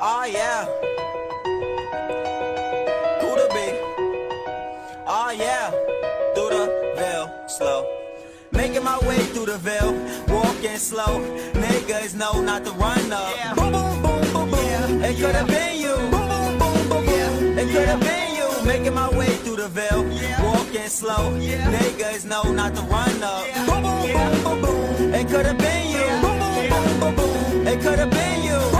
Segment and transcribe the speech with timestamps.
[0.00, 0.64] Oh yeah.
[3.20, 3.66] Who to be?
[5.06, 5.70] Oh yeah.
[6.34, 7.84] Through the veil, slow.
[8.52, 9.92] Making my way through the veil,
[10.28, 11.18] walking slow.
[11.52, 13.56] Niggas know not to run up.
[13.56, 15.02] Boom, boom, boom, boom, boom.
[15.02, 15.96] It could have been you.
[15.96, 17.58] Boom, boom, boom, boom, boom.
[17.58, 18.66] It could have been you.
[18.66, 20.04] Making my way through the veil,
[20.44, 21.32] walking slow.
[21.40, 23.44] Niggas know not to run up.
[23.66, 25.14] Boom, boom, boom, boom, boom.
[25.14, 26.06] It could have been you.
[26.22, 27.66] Boom, boom, boom, boom, boom.
[27.66, 28.77] It could have been you.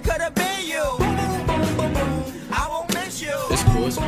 [0.00, 0.82] It could have been you.
[0.98, 2.48] Boom, boom, boom, boom, boom.
[2.52, 3.32] I won't miss you.
[3.50, 3.86] It's cool.
[3.86, 4.06] It's cool.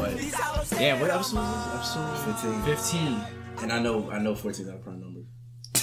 [0.00, 1.96] But damn, what episode is this?
[1.96, 2.62] Episode 15.
[2.62, 3.20] 15.
[3.62, 5.20] And I know I know 14 is our prime number.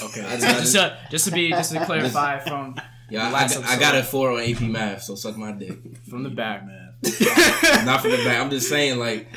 [0.04, 0.22] Okay.
[0.26, 2.76] I So just- just, uh, just to be just to clarify from
[3.10, 5.80] Yeah, I, I, got- I got a four on AP math, so suck my dick.
[6.09, 6.66] from the back.
[6.66, 6.95] Man.
[7.86, 8.42] Not from the back.
[8.42, 9.28] I'm just saying, like,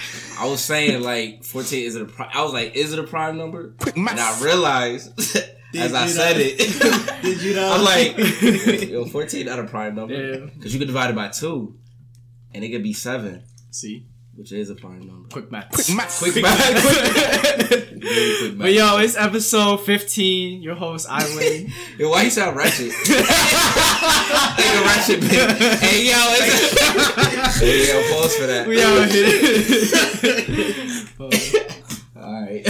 [0.40, 2.30] I was saying, like, 14 is it a prime?
[2.34, 3.74] I was like, is it a prime number?
[3.94, 5.12] And I realized
[5.78, 6.42] as I you said know?
[6.44, 7.72] it, Did you know?
[7.72, 8.16] I'm like,
[8.88, 11.76] yo, 14 not a prime number because you could divide it by two,
[12.54, 15.28] and it could be seven, See, which is a prime number.
[15.28, 15.70] quick math.
[15.70, 16.20] Quick math.
[16.20, 16.32] Very
[18.38, 18.58] quick math.
[18.58, 20.62] But yo, it's episode 15.
[20.62, 21.70] Your host, Iwin.
[21.98, 22.88] Yo, why you sound ratchet?
[22.88, 23.12] like a
[24.82, 25.78] ratchet bitch.
[25.78, 28.66] Hey yo, it's hey yo, pause for that.
[28.66, 29.30] we out here.
[31.18, 31.34] But
[32.16, 32.62] All right.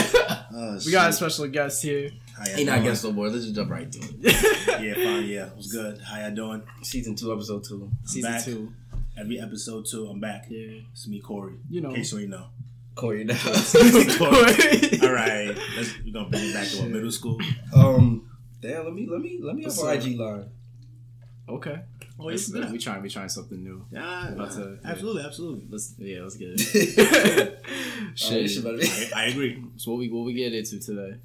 [0.52, 2.10] Oh, we got a oh, special guest here.
[2.40, 2.86] How y'all Ain't not doing?
[2.86, 3.28] against no boy.
[3.28, 4.56] Let's just jump right to it.
[4.80, 5.26] Yeah, fine.
[5.26, 6.00] Yeah, it was good.
[6.00, 6.62] How y'all doing?
[6.82, 7.90] Season two, episode two.
[8.04, 8.44] Season back.
[8.44, 8.72] two.
[9.18, 10.46] Every episode two, I'm back.
[10.48, 10.80] Yeah.
[10.92, 11.56] It's me, Cory.
[11.68, 11.90] You know.
[11.90, 12.46] In case you ain't know.
[12.94, 13.34] Cory now.
[13.44, 17.38] All right, let's we're gonna bring it back to what middle school.
[17.74, 18.26] um.
[18.62, 18.84] Damn.
[18.84, 19.06] Let me.
[19.06, 19.38] Let me.
[19.42, 20.02] Let me have our up?
[20.04, 20.46] IG line.
[21.48, 21.80] Okay.
[22.18, 22.70] Oh, Let's- yeah.
[22.70, 23.84] we trying we trying something new.
[23.90, 24.90] Yeah, About to- yeah.
[24.90, 25.66] absolutely, absolutely.
[25.70, 27.64] Let's yeah, let's get it.
[28.14, 28.50] Shit.
[28.50, 29.12] Shit.
[29.14, 29.62] I, I agree.
[29.76, 31.16] So what we what we get into today?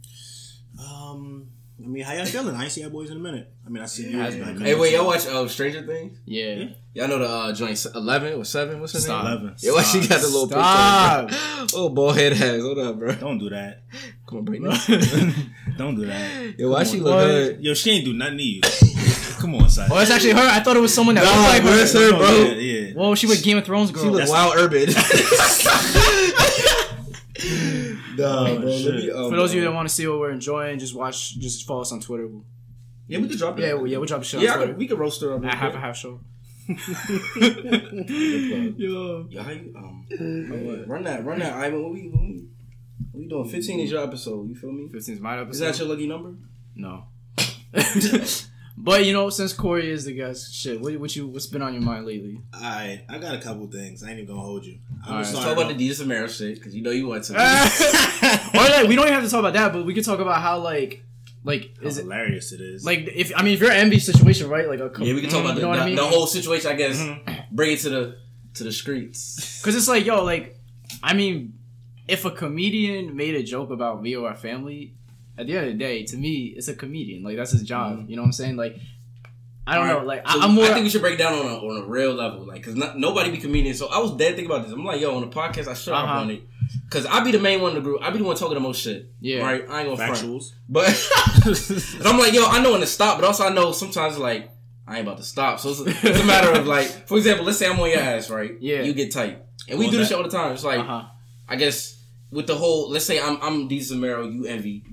[0.79, 1.47] Um,
[1.83, 2.55] I mean, how y'all feeling?
[2.55, 3.51] I ain't seen y'all boys in a minute.
[3.65, 4.17] I mean, I see you.
[4.19, 4.93] Has like, Hey, wait.
[4.93, 6.17] Y'all watch uh, Stranger Things?
[6.25, 6.69] Yeah.
[6.93, 8.79] Y'all know the uh, joint eleven or seven?
[8.79, 9.23] What's her Stop.
[9.25, 9.33] name?
[9.33, 9.55] Eleven.
[9.59, 11.29] Yeah, why she got the little Stop.
[11.29, 11.45] picture?
[11.75, 12.61] Oh, bald head ass.
[12.61, 13.14] Hold up, bro.
[13.15, 13.81] Don't do that.
[14.27, 14.69] Come on, Brittany.
[15.77, 16.55] Don't do that.
[16.59, 17.03] Yo, why Come she on.
[17.03, 17.59] look good?
[17.64, 18.61] Yo, she ain't do nothing to you.
[19.39, 19.89] Come on, son.
[19.91, 20.39] Oh, that's actually her.
[20.47, 21.81] I thought it was someone that Nah, looked like her.
[21.83, 22.31] it's her, bro.
[22.31, 22.93] Yeah, yeah.
[22.93, 24.03] Whoa, she was Game of Thrones girl.
[24.03, 24.87] She look That's- wild urban.
[28.17, 28.65] Nah, Oh, bro.
[28.67, 31.37] me, um, For those of you that want to see what we're enjoying, just watch,
[31.37, 32.27] just follow us on Twitter.
[33.08, 33.64] yeah, we could drop it.
[33.64, 35.42] Yeah, well, yeah, we'll drop a shit Yeah, on could, we could roast her up.
[35.42, 36.20] real At half a half show.
[38.77, 39.43] Yo, Yo.
[39.43, 41.83] how you, um, run that, run that, Ivan.
[41.83, 42.43] What we, what we,
[43.11, 43.49] what we doing?
[43.49, 44.49] Fifteen is your episode.
[44.49, 44.89] You feel me?
[44.92, 45.52] 15 is my episode.
[45.52, 46.33] Is that your lucky number?
[46.76, 47.03] No.
[48.77, 51.73] but you know, since Cory is the guest, shit, what, what you what's been on
[51.73, 52.41] your mind lately?
[52.53, 54.03] Alright, I got a couple things.
[54.03, 54.80] I ain't even gonna hold you.
[55.05, 55.33] I'm Alright.
[55.33, 57.33] gonna Talk about the Desus Mero shit because you know you want to.
[58.53, 60.41] or like we don't even have to talk about that, but we could talk about
[60.41, 61.03] how like
[61.43, 62.83] like how is it hilarious it is.
[62.85, 64.67] like if I mean if you're an envy situation, right?
[64.67, 65.95] Like a yeah, we can talk about the, the, I mean?
[65.95, 66.71] the whole situation.
[66.71, 67.52] I guess Mhm.
[67.52, 68.17] bring it to the
[68.55, 69.59] to the streets.
[69.61, 70.58] Because it's like, yo, like,
[71.02, 71.53] I mean,
[72.08, 74.93] if a comedian made a joke about me or our family,
[75.37, 77.23] at the end of the day, to me, it's a comedian.
[77.23, 78.05] Like, that's his job.
[78.09, 78.55] You know what I'm saying?
[78.55, 78.77] Like,
[79.67, 80.03] I don't know.
[80.03, 80.65] Like, so I, I'm more.
[80.65, 83.31] I think we should break down on a on a real level, like, cause nobody
[83.31, 83.79] be comedians.
[83.79, 84.71] So I was dead thinking about this.
[84.71, 86.19] I'm like, yo, on the podcast, I should Uh-huh.
[86.19, 86.43] on it,
[86.91, 88.01] cause I be the main one in the group.
[88.03, 89.09] I be the one talking the most shit.
[89.21, 89.39] Yeah.
[89.39, 89.65] right.
[89.67, 90.13] I ain't gonna front.
[90.13, 90.51] factuals.
[90.69, 90.87] But
[91.99, 94.52] and I'm like, yo, I know when to stop, but also I know sometimes like
[94.87, 95.59] I ain't about to stop.
[95.59, 98.29] So it's, it's a matter of like, for example, let's say I'm on your ass,
[98.29, 98.52] right?
[98.59, 98.83] Yeah.
[98.83, 100.52] You get tight, and we On do this shit all the time.
[100.52, 101.05] It's like, uh-huh.
[101.49, 104.83] I guess with the whole, let's say I'm I'm Desus Mero, you envy.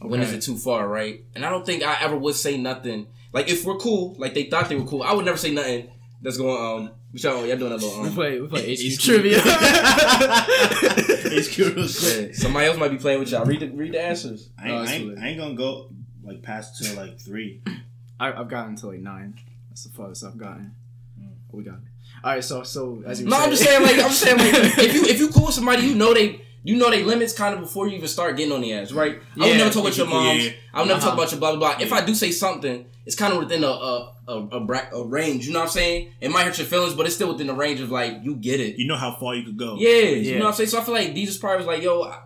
[0.00, 1.24] When is it too far, right?
[1.34, 3.08] And I don't think I ever would say nothing.
[3.32, 5.90] Like if we're cool, like they thought they were cool, I would never say nothing
[6.22, 6.56] that's going.
[6.86, 8.02] Um, y'all, y'all doing that little.
[8.02, 9.00] We Um, play, we play HQ HQ.
[9.00, 9.40] trivia.
[9.40, 9.44] HQ
[11.58, 11.88] real quick.
[12.28, 13.44] yeah, somebody else might be playing with y'all.
[13.44, 14.50] Read the read the answers.
[14.58, 15.18] I ain't, it's I, ain't.
[15.18, 15.90] I ain't gonna go
[16.22, 17.62] like past to like three.
[18.20, 19.38] I, I've gotten to like nine.
[19.68, 20.74] That's the farthest I've gotten.
[21.52, 21.80] We got it.
[22.24, 24.78] All right, so so as you were No, I'm just saying like I'm saying like
[24.78, 27.54] if you if you cool with somebody, you know they you know they limits kind
[27.54, 29.20] of before you even start getting on the ass, right?
[29.40, 30.44] I would never talk about your yeah, moms.
[30.46, 30.52] yeah.
[30.74, 31.20] I would never talk Uh-huh.
[31.22, 31.84] about your blah blah blah.
[31.84, 35.04] If I do say something, it's kind of within a a a, a, bra- a
[35.06, 35.46] range.
[35.46, 36.12] You know what I'm saying?
[36.20, 38.60] It might hurt your feelings, but it's still within the range of like you get
[38.60, 38.76] it.
[38.78, 39.76] You know how far you could go.
[39.78, 40.68] Yeah, you know what I'm saying.
[40.70, 42.18] So I feel like Desus probably was like, yo, I,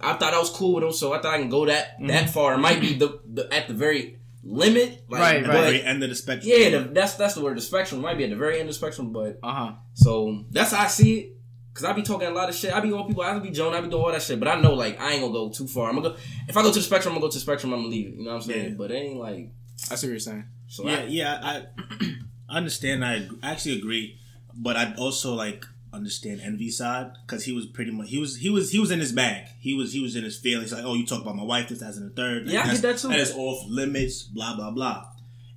[0.00, 2.06] I thought I was cool with him, so I thought I can go that Mm-hmm.
[2.06, 2.54] that far.
[2.54, 5.82] It might be the, the at the very limit, like, Right, At the but- very
[5.82, 6.50] end of the spectrum.
[6.54, 7.58] Yeah, the, that's that's the word.
[7.58, 9.72] The spectrum It might be at the very end of the spectrum, but Uh huh.
[9.94, 11.36] so that's how I see it.
[11.80, 12.74] Cause I be talking a lot of shit.
[12.74, 13.22] I be on people.
[13.22, 13.72] I be Joan.
[13.72, 14.38] I be doing all that shit.
[14.38, 15.88] But I know like I ain't gonna go too far.
[15.88, 16.16] I'm gonna go.
[16.46, 17.72] If I go to the spectrum, I'm gonna go to the spectrum.
[17.72, 18.14] I'm gonna leave it.
[18.16, 18.68] You know what I'm saying?
[18.72, 18.74] Yeah.
[18.76, 19.48] But it ain't like.
[19.90, 20.44] I see what you're saying.
[20.68, 21.40] So yeah, I, yeah.
[21.42, 21.64] I,
[22.50, 23.02] I understand.
[23.02, 24.18] I actually agree,
[24.54, 28.50] but I also like understand envy side because he was pretty much he was he
[28.50, 29.48] was he was in his bag.
[29.58, 30.72] He was he was in his feelings.
[30.72, 32.46] Like, oh, you talk about my wife, this, that, and the third.
[32.46, 33.08] Yeah, I get that too.
[33.08, 34.24] That is off limits.
[34.24, 35.06] Blah blah blah.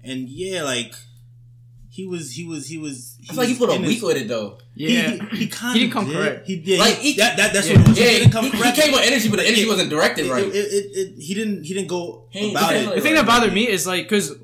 [0.05, 0.95] And yeah, like
[1.95, 3.15] he was he was he was.
[3.21, 4.57] He I feel like he put a week his- with it though.
[4.73, 6.47] Yeah, He, he, he kind He didn't come correct.
[6.47, 6.79] He did.
[6.79, 7.77] Like, he, he- that, that, that's yeah.
[7.77, 7.99] what it was.
[7.99, 10.25] Yeah, he didn't come he, he came with energy, but the energy It- wasn't directed
[10.25, 10.43] It- right.
[10.43, 11.63] It, it, it, he didn't.
[11.63, 12.77] He didn't go He about it.
[12.87, 14.35] ain't the thing that bothered me is like because.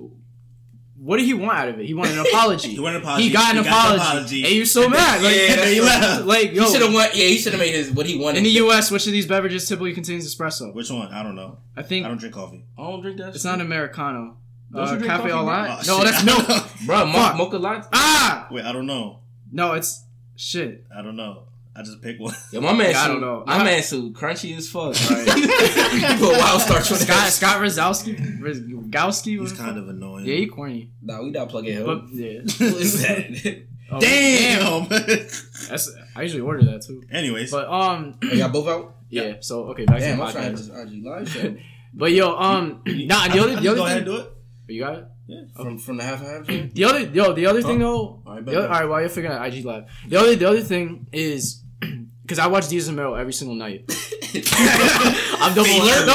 [1.01, 1.86] What did he want out of it?
[1.86, 2.69] He wanted an apology.
[2.72, 3.24] He wanted an apology.
[3.24, 4.04] He got an He got the apology.
[4.04, 4.44] apology.
[4.44, 5.24] And he was so mad.
[5.24, 6.25] Like, Yeah, that's he left.
[6.25, 7.16] like yo, he should have went.
[7.16, 8.40] Yeah, he should have made his what he wanted.
[8.40, 10.74] in the U.S., which of these beverages typically contains espresso?
[10.75, 11.07] Which one?
[11.13, 11.57] I don't know.
[11.78, 12.66] I think I don't drink coffee.
[12.78, 13.34] I don't drink that.
[13.34, 14.38] it's not americano.
[14.71, 15.69] Don't you Uh, drink cafe coffee, au lait?
[15.69, 16.12] Oh, no, shit.
[16.13, 16.68] that's milk.
[16.86, 17.06] bro.
[17.06, 17.88] Mo- mocha latte.
[17.94, 19.19] ah, Wait, I don't know.
[19.51, 20.04] no, it's
[20.36, 20.86] shit.
[20.95, 21.44] I don't know.
[21.75, 22.33] I just picked one.
[22.51, 22.92] Yo, my man.
[22.92, 23.44] Yeah, I suit- don't know.
[23.48, 24.94] My I- man suit crunchy as fuck.
[25.10, 25.25] Right?
[26.19, 26.81] Put wild star.
[26.81, 27.31] Scott that.
[27.31, 29.39] Scott Rizowski, Rizgowski.
[29.39, 30.25] He's kind of annoying.
[30.25, 30.92] yeah, he corny.
[31.01, 31.86] Nah, we not plugging him.
[31.86, 33.63] But yeah, Who is that?
[33.92, 34.88] Oh, Damn.
[35.69, 37.04] That's I usually order that too.
[37.12, 38.95] Anyways, But um, Oh, y'all both out?
[39.10, 39.36] yeah.
[39.39, 41.56] So okay, back Damn, to I'm trying to just IG live show.
[41.94, 43.27] But yo, um, nah.
[43.30, 44.33] The other, I the just other go ahead thing, and do it.
[44.69, 45.06] You got it.
[45.27, 45.42] Yeah.
[45.56, 46.45] From from the half half.
[46.45, 48.21] The other, yo, the other thing though.
[48.25, 48.75] Alright, the bet, other, bet.
[48.75, 51.63] all right, while you're figuring out IG live, the other, the other thing is
[52.21, 53.86] because I watch Desus Mero every single night.
[55.42, 56.06] I'm double alert.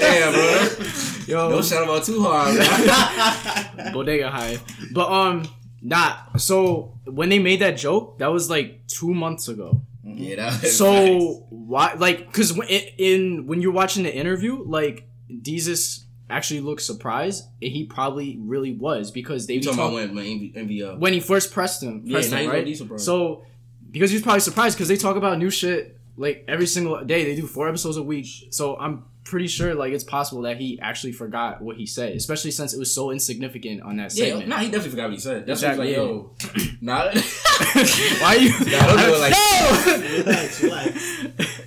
[0.00, 0.86] Damn, bro.
[1.26, 2.56] Yo, Don't shout about too hard.
[3.94, 4.58] Bodega high.
[4.92, 5.48] But um,
[5.80, 9.80] not so when they made that joke, that was like two months ago.
[10.16, 12.58] Yeah, that was So why, like, because
[12.98, 17.44] in when you're watching the interview, like, Desus actually looked surprised.
[17.62, 20.82] and He probably really was because they You talking talk- about when when Envy, Envy
[20.98, 23.00] when he first pressed him, Yeah, pressed now him, right?
[23.00, 23.44] So
[23.90, 27.24] because he was probably surprised because they talk about new shit like every single day.
[27.24, 28.26] They do four episodes a week.
[28.50, 32.50] So I'm pretty sure like it's possible that he actually forgot what he said, especially
[32.50, 34.48] since it was so insignificant on that Yeah, segment.
[34.48, 35.46] nah, he definitely forgot what he said.
[35.46, 37.10] That's Exactly, what he's like, yo, nah.
[38.22, 38.50] Why you?
[38.70, 41.60] Nah, don't do it like relax, relax.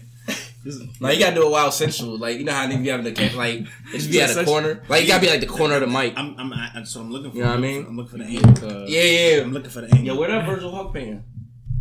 [1.00, 2.18] Like you gotta do it wild sensual.
[2.18, 4.44] Like you know how they be having the camp, like it just be at a
[4.44, 4.84] corner.
[4.90, 6.14] Like you gotta be like the corner of the mic.
[6.18, 7.38] I'm, I'm, I, so I'm looking for.
[7.38, 7.86] You know what I mean?
[7.88, 8.70] I'm looking for the angle.
[8.84, 9.42] Uh, Yeah, yeah.
[9.44, 10.06] I'm looking for the angle.
[10.16, 11.24] Yo, where that Virgil Hawk pan?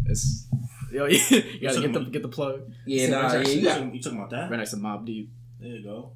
[0.06, 0.46] It's,
[0.92, 1.18] yo, you
[1.60, 2.60] gotta get the about- get the plug.
[2.86, 3.74] Yeah, nah, yeah, you you, got.
[3.78, 4.50] talking, you talking about that?
[4.50, 5.30] Right next to Mobb Deep.
[5.60, 6.12] There you go.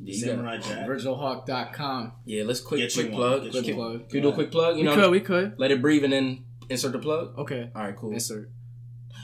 [0.00, 0.86] Yeah, you got Samurai Jack.
[0.88, 2.12] VirgilHawk.com.
[2.24, 3.42] yeah, let's quick Get quick plug.
[3.44, 3.90] get Quick you plug.
[3.90, 3.98] one.
[4.00, 4.76] Can we do a quick plug?
[4.76, 5.54] You We know, could, we could.
[5.58, 7.36] let it breathe and then insert the plug.
[7.38, 7.70] Okay.
[7.74, 8.12] All right, cool.
[8.12, 8.50] Insert.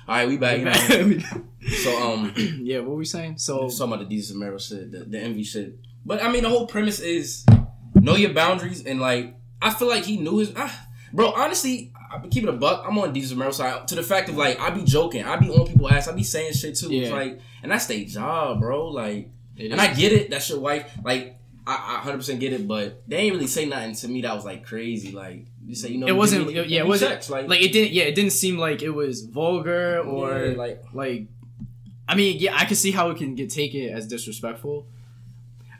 [0.08, 0.58] All right, we back.
[0.58, 1.20] You know.
[1.82, 3.38] So um, yeah, what were we saying?
[3.38, 5.78] So talking about the Desus and Mero shit, the, the envy shit.
[6.05, 7.46] But I mean, the whole premise is
[7.94, 10.52] know your boundaries and like I feel like he knew his.
[10.56, 12.84] Ah, bro, honestly, I keep it a buck.
[12.87, 15.37] I'm on Desus and Mero side to the fact of like I be joking, I
[15.37, 16.93] be on people ass, I be saying shit too.
[16.93, 18.88] It's like, and that's their job, bro.
[18.88, 19.89] Like, It and is.
[19.89, 20.31] I get it.
[20.31, 20.93] That's your wife.
[21.05, 24.35] Like, I, I 100% get it, but they ain't really say nothing to me that
[24.35, 25.12] was like crazy.
[25.12, 26.49] Like, you say you know it wasn't.
[26.49, 27.93] me- yeah, it wasn't sex, like, it didn't.
[27.93, 31.27] Yeah, it didn't seem like it was vulgar or Yeah, like like
[32.06, 34.87] I mean, yeah, I can see how it can get taken as disrespectful.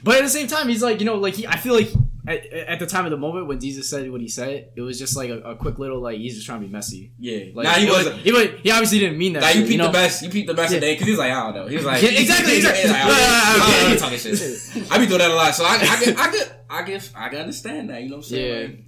[0.03, 1.91] But at the same time, he's like, you know, like he I feel like
[2.27, 4.99] at, at the time of the moment when Desus said what he said, it was
[4.99, 7.13] just like a, a quick little like he's just trying to be messy.
[7.19, 7.47] yeah.
[7.55, 8.21] Like nah, he was- wasn't.
[8.21, 9.55] He, was, he obviously didn't mean that.
[9.55, 9.87] You shit, peeped know?
[9.89, 10.23] the best.
[10.23, 10.81] You peeped the best Yeah.
[10.81, 11.67] today because he's like, I don't know.
[11.69, 12.75] He was like, Yeah, exactly, He's like.
[12.75, 12.93] I don't.
[12.93, 13.99] Yeah, I yeah, be yeah.
[13.99, 14.89] talking shit.
[14.91, 17.29] I be doing that a lot, so I, I can, I can, I can, I
[17.29, 18.03] can understand that.
[18.03, 18.87] You know what I'm saying?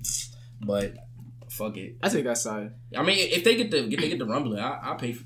[0.65, 0.95] Like,
[1.41, 1.97] but fuck it.
[2.03, 2.73] I take that side.
[2.97, 5.13] I mean, if they get the, if they get the rumbling, I, I pay.
[5.13, 5.25] For,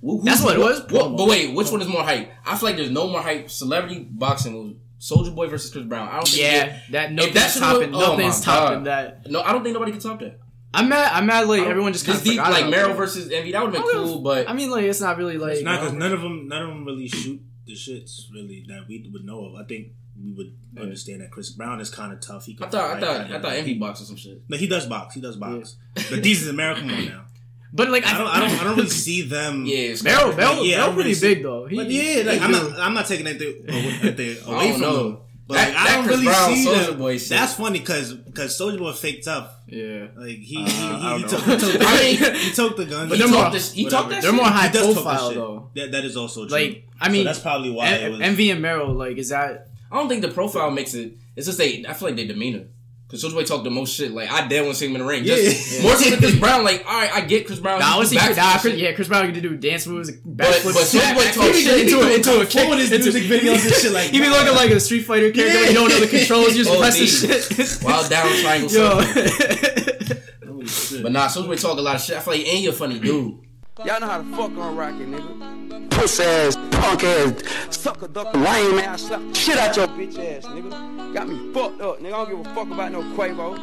[0.00, 0.80] who- That's what it was?
[0.90, 2.30] What, but wait, which one is more hype?
[2.46, 3.50] I feel like there's no more hype.
[3.50, 4.69] Celebrity boxing was
[5.00, 6.08] Soulja Boy versus Chris Brown.
[6.08, 6.42] I don't think.
[6.42, 7.92] Yeah, that nothing's that's topping.
[7.92, 8.86] what- oh my nothing's topping God.
[8.86, 9.30] that.
[9.30, 10.38] no, I don't think nobody can top that.
[10.72, 11.10] I'm mad.
[11.12, 11.48] I'm mad.
[11.48, 13.50] Like everyone just kind of deep, like Mero versus Envy.
[13.52, 15.54] That would have been cool, but I mean, like it's not really like.
[15.54, 18.86] It's not because none of them, none of them really shoot the shits really that
[18.88, 19.54] we would know of.
[19.56, 19.88] I think
[20.22, 22.44] we would understand that Chris Brown is kind of tough.
[22.44, 24.42] He I thought, I thought, kinda- I thought Envy boxed or some shit.
[24.48, 25.14] No, he does box.
[25.14, 25.76] He does box.
[25.94, 27.24] But these is American one now.
[27.72, 29.64] But like I don't, I don't, I don't really see them.
[29.66, 31.66] Yeah, it's Mero, Mero, Yeah, I Mero pretty really see- big though.
[31.66, 34.80] He, But yeah, like, I'm not, I'm not taking anything away I away don't from
[34.80, 34.96] know.
[35.04, 35.18] them.
[35.46, 36.98] But That- like, I don't Chris really Brown, see Soulja them.
[36.98, 37.28] Boy shit.
[37.30, 39.50] That's funny because because Soulja Boy fake tough.
[39.66, 40.06] Yeah.
[40.16, 42.86] Like he Uh, he, he, he, took, he took the I mean, he took the
[42.86, 43.08] gun.
[43.08, 43.72] But He they're more- this.
[43.72, 44.34] He talked that They're shit.
[44.42, 45.70] more high He does talk that profile though.
[45.76, 46.56] That that is also true.
[46.58, 48.20] Like I mean, so that's probably why it was.
[48.20, 49.68] Envy and Mero, like, is that?
[49.92, 51.14] I don't think the profile makes it.
[51.36, 51.84] It's just they.
[51.86, 52.66] I feel like they demeanor.
[53.10, 54.12] Cause Soulja Boy talk the most shit.
[54.12, 55.24] Like I damn want to see him in the ring.
[55.24, 55.82] Just, Yeah.
[55.88, 56.62] More so than Chris Brown.
[56.62, 57.80] Like all right, I get Chris Brown.
[57.80, 58.34] Nah, I he want to see.
[58.36, 61.46] Nah, Chris, yeah, Chris Brown can do dance moves, backflips, but Soulja Boy back- talk
[61.46, 61.80] into, shit.
[61.86, 62.66] into, a- into a kick.
[62.68, 65.32] Full his into- music videos and shit like He be looking like a Street Fighter
[65.32, 65.58] character.
[65.58, 66.56] when You don't know the controls.
[66.56, 67.82] You just Oh, press the shit.
[67.82, 68.70] Wild down triangle.
[68.70, 69.00] Yo.
[69.02, 70.16] circle.
[70.46, 71.02] Holy shit.
[71.02, 72.16] But nah, Soulja Boy talk a lot of shit.
[72.16, 73.38] I feel like and you're a funny dude.
[73.84, 75.90] Y'all know how to fuck on rocket, nigga.
[75.90, 81.14] Puss ass, punk ass, sucker duck, lame ass, slap shit out your bitch ass, nigga.
[81.14, 82.06] Got me fucked up, nigga.
[82.12, 83.56] I don't give a fuck about no Quavo.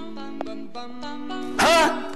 [1.59, 2.15] Huh?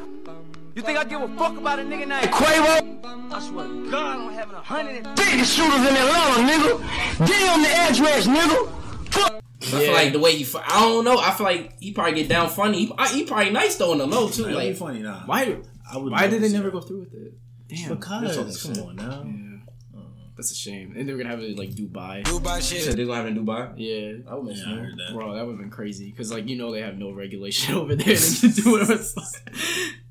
[0.74, 3.32] You think I give a fuck about a nigga named Quavo?
[3.34, 7.28] I swear to God, I'm having a hundred and fifty shooters in Atlanta, nigga.
[7.28, 8.70] Damn the address, nigga.
[9.12, 9.44] Fuck.
[9.62, 11.20] I feel like the way he, fi- I don't know.
[11.20, 12.86] I feel like he probably get down funny.
[12.86, 14.44] He, I, he probably nice though on the low too.
[14.46, 15.22] Like, that'd be Like, funny, nah.
[15.26, 15.58] Why?
[15.92, 17.34] I would Why did to they never go through with it?
[17.76, 19.24] Damn, Because come on now.
[19.26, 20.00] yeah,
[20.36, 20.94] that's a shame.
[20.98, 22.24] And they were gonna have it like Dubai.
[22.24, 22.84] Dubai shit.
[22.84, 23.74] said they're gonna have it in Dubai.
[23.78, 24.30] Yeah.
[24.32, 24.66] I would Yeah,
[24.98, 25.14] that.
[25.14, 27.96] Bro, that would have been crazy because, like, you know, they have no regulation over
[27.96, 28.16] there.
[28.16, 28.96] They can do whatever.
[28.96, 29.54] the fuck.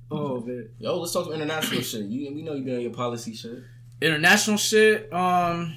[0.11, 0.69] oh man.
[0.79, 2.05] Yo, let's talk some international shit.
[2.07, 3.59] You, we know you been on your policy shit.
[4.00, 5.12] International shit.
[5.12, 5.76] Um,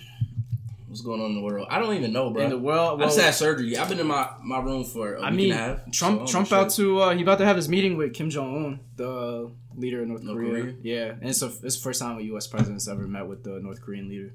[0.87, 1.65] What's going on in the world?
[1.71, 2.43] I don't even know, bro.
[2.43, 3.01] in the world.
[3.01, 3.75] I just had surgery.
[3.75, 5.91] I've been in my, my room for a I week mean, and a half.
[5.91, 6.19] Trump.
[6.27, 6.99] so Trump don't out to.
[7.01, 10.23] Uh, he about to have his meeting with Kim Jong Un, the leader of North,
[10.23, 10.61] North Korea.
[10.63, 10.75] Korea?
[10.81, 12.47] Yeah, and it's a, it's the first time a U.S.
[12.47, 14.33] president's ever met with the North Korean leader.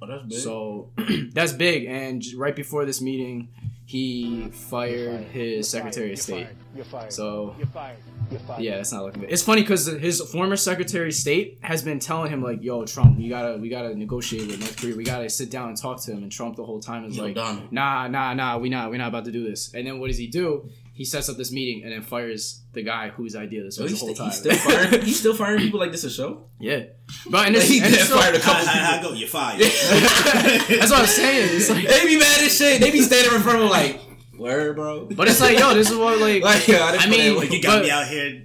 [0.00, 0.38] Oh, that's big.
[0.38, 0.90] So
[1.32, 1.86] that's big.
[1.86, 3.48] And right before this meeting,
[3.84, 6.46] he fired his Secretary of State.
[6.76, 7.12] You're fired.
[7.12, 7.96] So You're fired.
[8.30, 8.62] You're fired.
[8.62, 9.30] yeah, it's not looking good.
[9.32, 13.18] It's funny because his former Secretary of State has been telling him like, "Yo, Trump,
[13.18, 14.94] we gotta we gotta negotiate with North Korea.
[14.94, 17.24] We gotta sit down and talk to him." And Trump the whole time is Yo,
[17.24, 17.72] like, Donald.
[17.72, 20.18] "Nah, nah, nah, we not we not about to do this." And then what does
[20.18, 20.68] he do?
[20.98, 23.92] He sets up this meeting and then fires the guy whose idea this oh, was
[23.92, 24.30] he's, the whole sti- time.
[24.30, 24.56] he's still
[24.90, 25.02] firing.
[25.06, 26.48] he's still firing people like this a show.
[26.58, 26.80] yeah,
[27.30, 29.10] but and, it's, He and did it's fire a couple How, how, how people.
[29.10, 29.16] go?
[29.16, 29.60] You're fired.
[29.62, 31.50] that's what I'm saying.
[31.56, 32.80] It's like, They be mad as shit.
[32.80, 34.00] They be standing in front of him like,
[34.36, 35.06] where, bro?
[35.06, 36.42] but it's like, yo, this is what like.
[36.42, 38.44] Like, yo, I, I mean, Like you got But- me out here.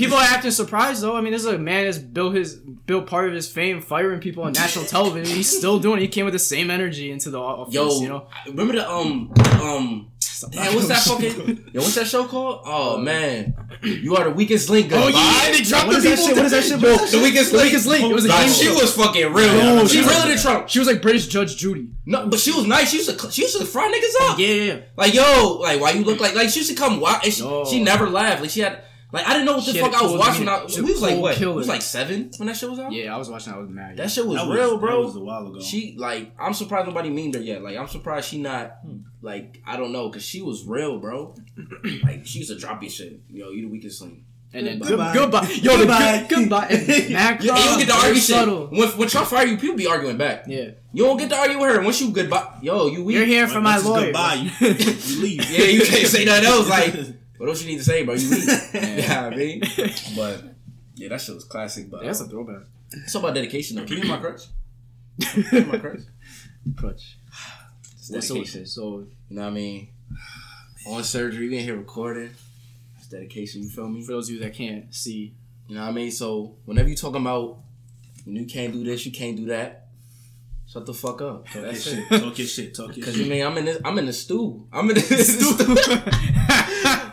[0.00, 1.14] People are acting surprised though.
[1.16, 4.20] I mean, this is a man that's built his built part of his fame firing
[4.20, 5.36] people on national television.
[5.36, 6.02] He's still doing it.
[6.02, 7.74] He came with the same energy into the office.
[7.74, 10.10] Yo, you know, remember the um um
[10.50, 11.80] damn, what's that fucking yo?
[11.82, 12.62] What's that show called?
[12.64, 14.90] Oh man, you are the weakest link.
[14.92, 16.36] Oh, yeah, they dropped What the is that people shit?
[16.36, 16.80] What is that to- shit?
[16.80, 17.66] Bro, the weakest The link.
[17.70, 18.04] Weakest Link.
[18.10, 18.74] It was a Nah, game she show.
[18.74, 19.52] was fucking real.
[19.52, 20.68] No, she she realer was- than Trump.
[20.70, 21.88] She was like British Judge Judy.
[22.06, 22.90] No, but she was nice.
[22.90, 24.38] She used to she used to fry niggas up.
[24.38, 24.80] Yeah, yeah, yeah.
[24.96, 27.24] Like yo, like why you look like like she used to come watch.
[27.24, 28.40] She, she never laughed.
[28.40, 30.18] Like she had like I didn't know what the She had fuck I was cold
[30.20, 30.44] watching.
[30.46, 30.54] When.
[30.54, 31.36] I, we was was like cold what?
[31.36, 31.52] killer.
[31.52, 32.92] It was like seven when that shit was out.
[32.92, 33.52] Yeah, I was watching.
[33.52, 33.96] I was mad.
[33.96, 35.00] That shit was, That was real, bro.
[35.00, 35.60] That was a while ago.
[35.60, 37.62] She like I'm surprised nobody memed her yet.
[37.62, 38.98] Like I'm surprised she not hmm.
[39.22, 41.34] like I don't know because she was real, bro.
[42.04, 43.20] like she used to drop your shit.
[43.28, 44.22] Yo, you the weakest link.
[44.52, 45.12] and then Goodbye.
[45.14, 45.40] goodbye.
[45.46, 45.54] goodbye.
[45.62, 46.26] Yo, Goodbye.
[46.28, 46.66] the goodbye.
[46.70, 48.34] And Macron, Yeah, you don't get to very argue shit.
[48.36, 48.66] subtle.
[48.68, 50.44] When, when Trump fire you, people be arguing back.
[50.48, 51.82] Yeah, You don't get to argue with her.
[51.82, 53.16] Once you goodbye, yo, you weak.
[53.16, 54.04] you're here for Once my lawyer.
[54.06, 54.34] Goodbye.
[54.34, 55.50] You, you leave.
[55.50, 56.68] Yeah, you can't say nothing else.
[56.68, 56.94] Like,
[57.40, 58.14] what else you need to say, bro?
[58.14, 58.48] You weak.
[58.74, 59.60] yeah, I mean,
[60.16, 60.42] but
[60.94, 61.90] yeah, that shit was classic.
[61.90, 62.64] But That's a throwback.
[62.92, 63.84] it's all about dedication though.
[63.86, 64.42] Can you hear my crutch?
[65.22, 66.00] Can you hear my crutch?
[66.76, 67.16] Clutch.
[67.94, 68.66] It's So, dedication.
[68.66, 69.88] so You know what I mean?
[70.86, 72.30] On surgery, we in here recording.
[72.98, 73.62] It's dedication.
[73.62, 74.02] You feel me?
[74.04, 75.32] for those of you that can't see,
[75.68, 76.10] You know what I mean?
[76.10, 77.58] So whenever you talking about
[78.26, 79.86] you can't do this, you can't do that.
[80.66, 81.46] Shut the fuck up.
[81.46, 82.08] Talk your That's shit.
[82.08, 82.74] Talk your shit.
[82.74, 83.24] Talk your Cause shit.
[83.24, 84.66] you mean I'm in this I'm in the stew.
[84.72, 85.56] I'm in the stew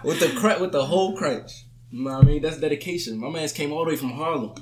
[0.08, 1.66] with the cr- with the whole crunch.
[1.92, 2.42] You know what I mean?
[2.42, 3.18] That's dedication.
[3.18, 4.54] My man's came all the way from Harlem.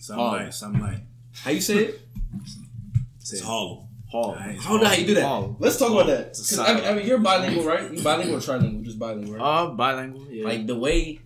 [0.00, 0.24] Some Oh.
[0.32, 0.54] light.
[0.54, 1.00] Some light.
[1.42, 2.00] How you say it?
[3.20, 3.86] It's Harlem.
[4.08, 4.30] Hall.
[4.30, 5.24] Alright, it's How do you do that?
[5.26, 5.56] Harlem.
[5.58, 6.28] Let's talk about that.
[6.28, 7.92] It's a 'Cause I mean, I mean, you're bilingual, right?
[7.92, 8.82] You bilingual or trilingual?
[8.84, 9.42] Just bilingual, right?
[9.42, 10.26] Uh, bilingual.
[10.30, 10.44] Yeah.
[10.44, 11.18] Like the way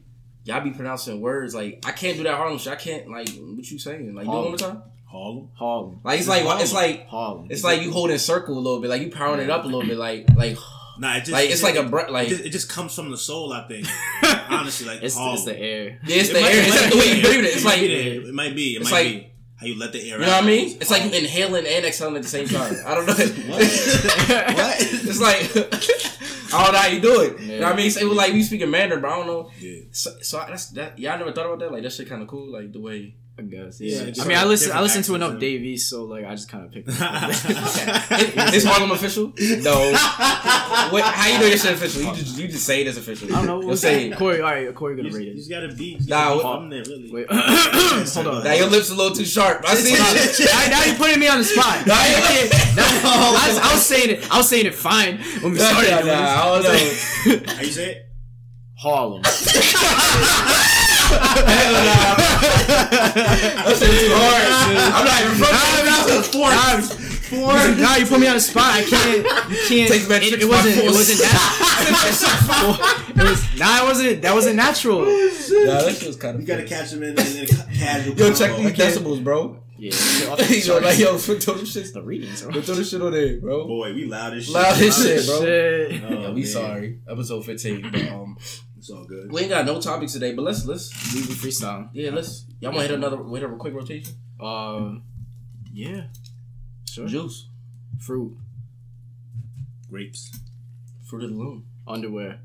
[0.44, 2.72] y'all be pronouncing words, like I can't do that Harlem shit.
[2.72, 4.14] I can't like what you saying.
[4.14, 4.82] Like do it one more time.
[5.06, 5.48] Harlem.
[5.54, 6.00] Harlem.
[6.04, 7.48] Like it's like it's like Harlem.
[7.50, 9.82] it's like you holding circle a little bit, like you powering it up a little
[9.86, 10.56] bit, like like
[10.98, 12.94] Nah, it just, like it's it, like a bre- like It just, it just comes
[12.94, 13.86] from the soul, I think.
[14.50, 15.34] Honestly, like it's, oh.
[15.34, 16.00] it's the air.
[16.04, 16.62] yeah, it's It the might- air.
[16.66, 17.54] It's like the way you breathe it.
[17.54, 18.28] It's like be you there.
[18.28, 18.76] It might be.
[18.76, 20.26] It it's might like- be how you let the air know out.
[20.26, 20.76] You know what I mean?
[20.80, 22.76] It's like you inhaling and exhaling at the same time.
[22.86, 23.12] I don't know.
[23.14, 23.62] What?
[24.80, 25.50] It's like
[26.54, 27.40] I don't know how you do it.
[27.40, 27.86] You know what I mean?
[27.86, 29.50] It was like we speaking Mandarin, but I don't know.
[29.58, 29.80] Yeah.
[29.90, 30.98] So, so that's that.
[30.98, 31.72] Y'all never thought about that?
[31.72, 32.52] Like that shit kind of cool.
[32.52, 33.16] Like the way.
[33.38, 33.80] I guess.
[33.80, 34.22] Yeah, Yeah.
[34.24, 34.72] I mean, I listen.
[34.72, 35.58] I listen to accents, enough yeah.
[35.58, 36.88] Dave so like I just kind of picked.
[36.88, 38.52] it up.
[38.54, 39.32] Is Harlem official?
[39.38, 39.92] No.
[40.92, 42.02] Wait, how you know your shit official?
[42.02, 43.28] You just you just say it as official.
[43.32, 43.60] I don't know.
[43.62, 44.16] You'll say that?
[44.16, 44.18] it.
[44.18, 45.54] Cory, all right, Cory gonna You rate just it.
[45.54, 45.84] gotta be.
[46.00, 47.12] You Nah, gotta be what- from there, really.
[47.12, 48.44] Wait, hold on.
[48.44, 49.62] Now your lips a little too sharp.
[49.66, 51.86] I see now, now you're putting me on the spot.
[51.86, 54.30] Nah, I, now- I, was, I was saying it.
[54.32, 55.90] I was saying it fine when we started.
[56.06, 57.52] Nah, nah, I don't know.
[57.54, 58.04] How you say it?
[58.80, 59.22] Harlem.
[61.08, 62.16] Hell nah.
[63.64, 64.44] That shit too hard.
[64.94, 66.50] I'm not even from Nah, nah, four.
[67.28, 67.52] Four.
[67.76, 68.72] Nah, you put me on the spot.
[68.74, 69.18] I can't.
[69.50, 69.90] You can't.
[69.92, 70.76] Takes back It, six it wasn't.
[70.78, 72.74] It wasn't natural.
[73.24, 73.58] it was.
[73.58, 74.22] Nah, it wasn't.
[74.22, 75.00] That wasn't natural.
[75.00, 76.40] Nah, that shit was kind of.
[76.40, 77.46] You gotta catch them in, in, in a
[77.78, 78.14] casual.
[78.16, 78.68] Yo, check combo.
[78.70, 79.58] these decibels, bro.
[79.76, 79.92] Yeah.
[80.48, 81.92] yo, like yo, throw them shit.
[81.92, 82.42] the readings.
[82.42, 82.60] bro.
[82.62, 83.66] Throw the shit on there, bro.
[83.66, 84.54] Boy, we loud as shit.
[84.54, 85.40] Loud as shit, bro.
[85.42, 86.02] Shit.
[86.02, 86.46] Oh, Yeah, we man.
[86.46, 87.00] sorry.
[87.08, 87.90] Episode 15.
[87.92, 88.38] But um
[88.88, 89.30] It's all good.
[89.30, 91.90] we ain't got no topics today, but let's let's We be freestyle.
[91.92, 94.14] yeah, let's y'all wanna hit another hit a quick rotation?
[94.40, 95.02] Um.
[95.74, 96.04] Yeah.
[96.88, 97.06] Sure.
[97.06, 97.48] Juice.
[98.00, 98.34] Fruit.
[99.90, 100.32] Grapes.
[101.06, 101.66] Fruit of the loom.
[101.86, 102.40] Underwear.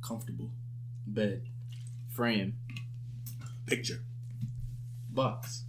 [0.00, 0.52] Comfortable.
[1.08, 1.42] Bed.
[2.08, 2.54] Frame.
[3.66, 4.04] Picture.
[5.10, 5.64] Box.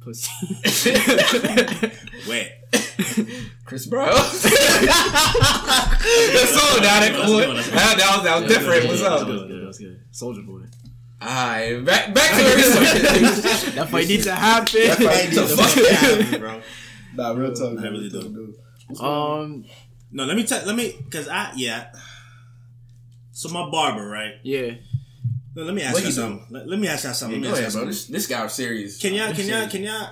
[0.00, 0.30] Pussy.
[2.28, 2.55] Wet.
[3.64, 4.08] Chris Brown.
[4.14, 4.24] That's
[6.56, 6.80] all.
[6.80, 7.38] Now that cool.
[7.38, 8.86] That, that was that was different.
[8.86, 9.26] What's That up?
[9.26, 10.00] That was good.
[10.12, 10.62] Soulja Boy.
[11.22, 12.62] Alright, back back to where we.
[13.76, 14.80] That fight needs to happen.
[14.86, 16.60] That fight needs to fuck happen, bro.
[17.14, 17.78] Nah, real talk.
[17.78, 18.54] I really do.
[19.00, 19.64] um.
[20.12, 20.64] No, let me tell.
[20.64, 21.90] Let me, cause I yeah.
[23.32, 24.34] So my barber, right?
[24.42, 24.74] Yeah.
[25.54, 26.46] No, let me ask What you something.
[26.50, 27.40] Let, let me ask y'all something.
[27.40, 27.92] Go Let me ahead, ask y'all bro.
[27.92, 28.12] something.
[28.14, 28.98] This, this guy was serious.
[29.00, 30.10] Can y'all, can y'all, can y'all,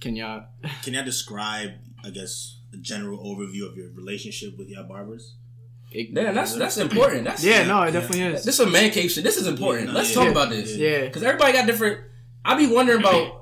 [0.00, 0.44] Can y'all?
[0.84, 1.72] can y'all describe?
[2.04, 5.34] I guess a general overview of your relationship with your barbers.
[5.92, 7.24] It, Damn, that's that's important.
[7.24, 7.64] That's yeah.
[7.66, 8.44] No, it definitely is.
[8.44, 9.24] This is a man cave shit.
[9.24, 9.88] This is important.
[9.88, 10.14] Yeah, Let's yeah.
[10.14, 10.30] talk Yeah.
[10.30, 10.76] about this.
[10.76, 11.00] Yeah.
[11.04, 12.00] Because everybody got different.
[12.44, 13.40] I be wondering about.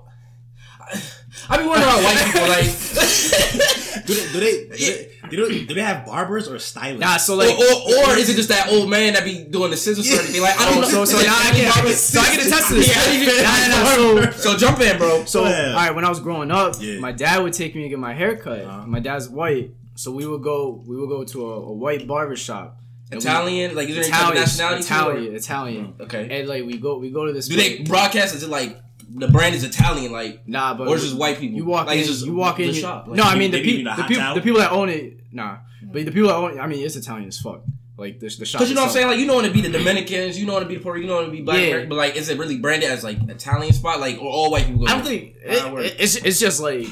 [1.49, 2.49] I be wondering about white people.
[2.49, 2.65] Like,
[4.07, 7.01] Do they do they do they, do they, do they have barbers or stylists?
[7.01, 7.17] Nah.
[7.19, 7.57] So like.
[7.59, 7.65] or,
[8.09, 10.41] or is it just that old man that be doing the scissors or anything?
[10.43, 10.89] Like, I don't Oh, know.
[10.89, 12.01] so so Is now I family can, barbers?
[12.01, 12.89] so I can attest to this.
[12.91, 13.41] Yeah.
[13.43, 15.25] Nah, nah, nah, so So jump in, bro.
[15.25, 15.69] So, Go ahead.
[15.71, 16.99] all right, when I was growing up, Yeah.
[17.01, 18.61] my dad would take me to get my hair cut.
[18.61, 18.87] Uh-huh.
[18.87, 20.83] My dad's white, so we would go.
[20.87, 22.77] We would go to a, a white barber shop.
[23.11, 24.83] And we- Italian, like is there any Italian, nationality?
[24.85, 25.95] to it, or- Italian, Italian.
[26.01, 26.39] Okay.
[26.41, 27.49] And like we go, we go to this.
[27.49, 28.35] Do they broadcast?
[28.35, 28.77] Is it like
[29.15, 30.13] the brand is Italian?
[30.13, 31.57] Like, Nah, but or it's just white people?
[31.57, 32.01] You walk like, in.
[32.01, 32.69] it's just you walk in.
[32.69, 33.07] the you- shop.
[33.07, 34.35] Like, no, I mean the, pe- the the people.
[34.35, 35.19] The people that own it.
[35.33, 36.57] Nah, but the people that own.
[36.57, 37.63] it, I mean, it's Italian as fuck.
[37.97, 38.61] Like the the shop.
[38.61, 40.47] Cause you know what I'm saying, like you know want to be the Dominicans, you
[40.47, 41.85] know want to be the Puerto, you know want to be black, Yeah.
[41.85, 44.87] But like is it really branded as like Italian spot, like or all white people?
[44.87, 46.87] Go I don't think it it, it's it's just like.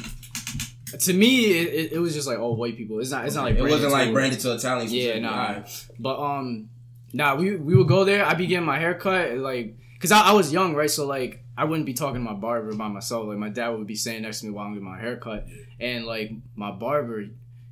[1.00, 2.98] To me, it, it, was just like all white people.
[2.98, 3.26] It's not.
[3.26, 4.90] It's not like it wasn't like branded to Italian.
[4.90, 5.20] Yeah, specifically.
[5.20, 5.62] nah.
[5.98, 6.70] But um,
[7.12, 8.24] nah, we we would go there.
[8.24, 10.90] I'd be getting my hair cut, like, cause I, I was young, right?
[10.90, 13.26] So like, I wouldn't be talking to my barber by myself.
[13.26, 15.46] Like, my dad would be standing next to me while I'm getting my hair cut,
[15.80, 17.24] and like my barber,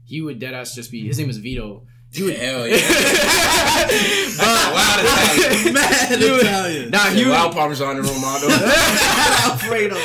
[0.05, 1.07] he would dead ass just be.
[1.07, 1.83] His name is Vito.
[2.13, 2.77] He would, Hell yeah.
[4.73, 5.75] Wild Italian.
[5.75, 6.91] Mad He would- Italian.
[6.91, 8.47] Nah, he Yeah, would, wild Parmesan and Romano.
[9.45, 9.97] Alfredo.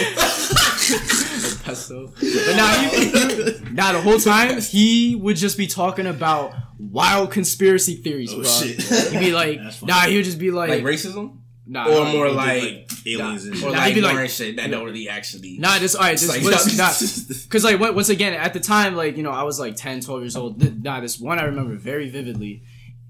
[1.63, 2.07] pesto.
[2.07, 7.95] But nah, he- nah, the whole time he would just be talking about wild conspiracy
[7.95, 8.45] theories, Oh, bro.
[8.49, 8.81] shit.
[9.11, 12.35] He'd be like, nah, he would just be like, like racism, nah, or more did,
[12.35, 13.71] like, aliens and or shit.
[13.71, 15.57] Nah, like like- shit that don't really actually.
[15.57, 16.17] Nah, this all right.
[16.17, 19.31] This like- was not because like on- once again at the time like you know
[19.31, 20.59] I was like 10, 12 years old.
[20.59, 22.63] Th- Nah, this one I remember very vividly.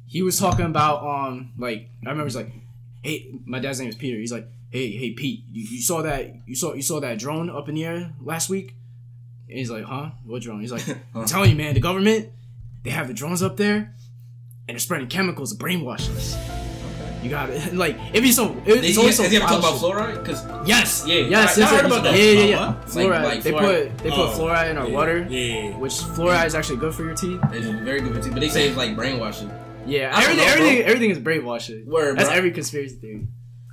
[0.07, 2.51] He was talking about um like I remember he's like,
[3.03, 4.17] hey, my dad's name is Peter.
[4.17, 7.49] He's like, hey, hey Pete, you, you saw that you saw you saw that drone
[7.49, 8.75] up in the air last week?
[9.49, 10.11] And he's like, huh?
[10.25, 10.61] What drone?
[10.61, 10.83] He's like,
[11.15, 12.29] I'm telling you, man, the government
[12.83, 13.75] they have the drones up there
[14.67, 16.50] and they're spreading chemicals to brainwash us.
[17.21, 17.73] You got it.
[17.81, 18.51] Like it'd be so.
[18.51, 20.23] It, Did it's he, always has so he ever talked about fluoride?
[20.23, 20.43] Because.
[20.67, 21.05] Yes.
[21.07, 21.57] Yeah, Yes.
[21.57, 21.85] I- I heard yes.
[21.85, 22.15] about that.
[22.17, 22.67] Yeah, yeah, yeah.
[22.67, 22.77] what?
[22.77, 23.23] Like- Fluoride.
[23.23, 23.89] like they fluoride.
[23.89, 25.77] put they put Oh, fluoride in our yeah, water, Yeah.
[25.77, 27.39] which fluoride is actually good for your teeth.
[27.53, 29.51] it's very good for teeth, but they say it's like brainwashing.
[29.85, 31.85] Yeah, I everything, know, everything, everything is brainwashing.
[31.87, 32.37] Word, That's bro.
[32.37, 33.27] every conspiracy theory.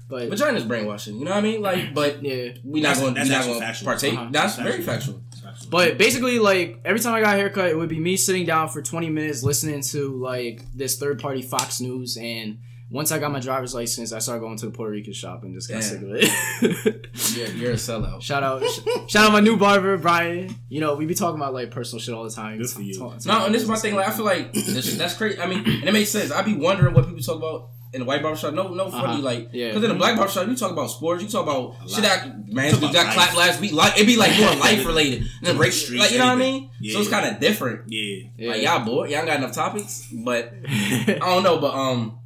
[0.09, 1.19] But Vagina's brainwashing.
[1.19, 1.61] You know what I mean?
[1.61, 3.13] Like, but yeah, we not going.
[3.13, 3.87] that's not going to factual.
[3.87, 4.15] partake.
[4.15, 4.29] Uh-huh.
[4.31, 5.23] That's That's very factual.
[5.43, 5.71] factual.
[5.71, 8.69] but basically, like every time I got a haircut, it would be me sitting down
[8.71, 12.59] for twenty minutes listening to like this third party Fox News and.
[12.91, 15.55] Once I got my driver's license, I started going to the Puerto Rican shop and
[15.55, 15.83] just got Damn.
[15.83, 17.05] sick of it.
[17.37, 18.23] Yeah, you're a sellout.
[18.23, 20.55] shout out, sh- shout out my new barber Brian.
[20.71, 22.59] You know we be talking about like personal shit all the time.
[22.59, 22.99] Good for you.
[22.99, 23.95] Talk- talk No, and this is my thing.
[23.95, 25.39] Like, I feel like this, that's crazy.
[25.39, 26.31] I mean, and it makes sense.
[26.33, 28.55] I be wondering what people talk about in the white barbershop.
[28.55, 29.05] No, no funny.
[29.15, 29.23] Uh-huh.
[29.23, 29.69] Like, Yeah.
[29.69, 31.23] because in the black barbershop, you talk about sports.
[31.23, 32.03] You talk about shit lot.
[32.03, 33.15] that man Talk we got life.
[33.15, 33.73] clapped last week.
[33.73, 35.23] Like, it be like more life related.
[35.23, 36.71] And then race, Streets, like you know what I mean?
[36.81, 36.95] Yeah.
[36.95, 37.83] So it's kind of different.
[37.93, 38.29] Yeah.
[38.39, 38.51] Yeah.
[38.51, 39.11] Like y'all bored.
[39.11, 40.09] Y'all got enough topics.
[40.13, 41.59] But I don't know.
[41.59, 42.19] But um,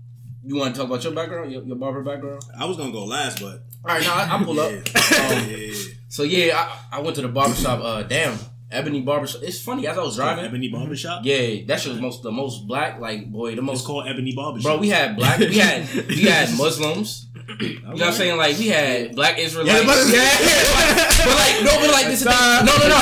[0.45, 2.43] you want to talk about your background, your, your barber background?
[2.59, 4.73] I was gonna go last, but All right, now I, I pull up.
[5.13, 5.29] Yeah.
[5.29, 5.75] Um, yeah.
[6.09, 6.57] so yeah,
[6.91, 7.81] I, I went to the barbershop.
[7.83, 8.39] Uh, damn,
[8.71, 9.43] Ebony Barbershop.
[9.43, 10.45] It's funny as I was driving.
[10.45, 11.25] Ebony Barbershop.
[11.25, 12.99] Yeah, that shit was most the most black.
[13.01, 13.87] Like boy, the It's most.
[13.87, 14.65] called Ebony Barbershop.
[14.73, 15.39] Bro, we had black.
[15.39, 17.27] We had we had Muslims.
[17.61, 18.39] You know what I'm saying?
[18.39, 19.75] Like we had black Israelites.
[19.81, 22.65] Yeah, but- yeah, but like no, but like this is the thing.
[22.65, 22.99] No, no, no.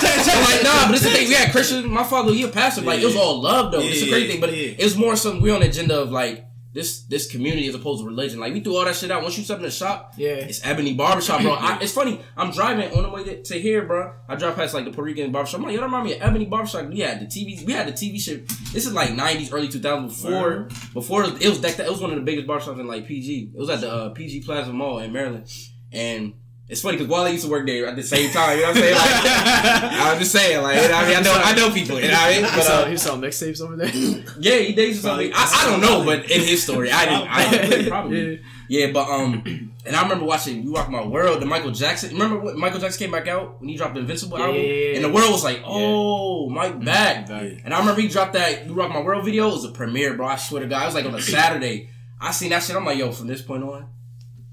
[0.00, 1.28] but like nah, but this is the thing.
[1.28, 1.90] We had Christian.
[1.90, 2.80] My father, he a pastor.
[2.82, 3.80] Like it was all love though.
[3.80, 4.74] it's a Yeah, crazy thing, but yeah.
[4.78, 8.02] it was more some we on the agenda of like this this community as opposed
[8.02, 8.40] to religion.
[8.40, 9.22] Like we threw all that shit out.
[9.22, 10.30] Once you step in the shop, Yeah.
[10.32, 11.52] it's Ebony Barbershop, bro.
[11.52, 12.20] I, it's funny.
[12.36, 14.12] I'm driving on the way to, to here, bro.
[14.28, 15.60] I drive past like the Puerto Rican barbershop.
[15.60, 16.88] I'm like, yo, that remind me of Ebony Barbershop.
[16.88, 17.64] We had the TV.
[17.64, 18.48] We had the TV shit.
[18.72, 20.08] This is like 90s, early 2000s.
[20.08, 20.72] Before Word.
[20.92, 23.52] before it was that it was one of the biggest barbershops in like PG.
[23.54, 25.48] It was at the uh, PG Plaza Mall in Maryland,
[25.92, 26.34] and.
[26.66, 28.56] It's funny because Wale used to work there at the same time.
[28.56, 28.94] You know what I'm saying?
[28.94, 29.12] Like,
[29.92, 32.00] I'm just saying, like, you know I mean, I know, I know people.
[32.00, 32.44] You know what I mean?
[32.44, 33.88] He But, uh, he mixtapes over there.
[34.40, 35.30] yeah, he dates or something.
[35.34, 37.28] I, I don't know, but in his story, I didn't.
[37.28, 38.32] I didn't probably.
[38.32, 38.38] Yeah.
[38.68, 39.42] Yeah, but um,
[39.86, 42.12] and I remember watching "You Rock My World," the Michael Jackson.
[42.12, 44.96] Remember when Michael Jackson came back out when he dropped the Invincible album, yeah, yeah,
[44.96, 47.60] and the world was like, "Oh, Mike back." Back.
[47.64, 49.48] And I remember he dropped that "You Rock My World" video.
[49.48, 50.26] It was a premiere, bro.
[50.26, 51.90] I swear to God, it was like on a Saturday.
[52.20, 52.74] I seen that shit.
[52.74, 53.86] I'm like, yo, from this point on,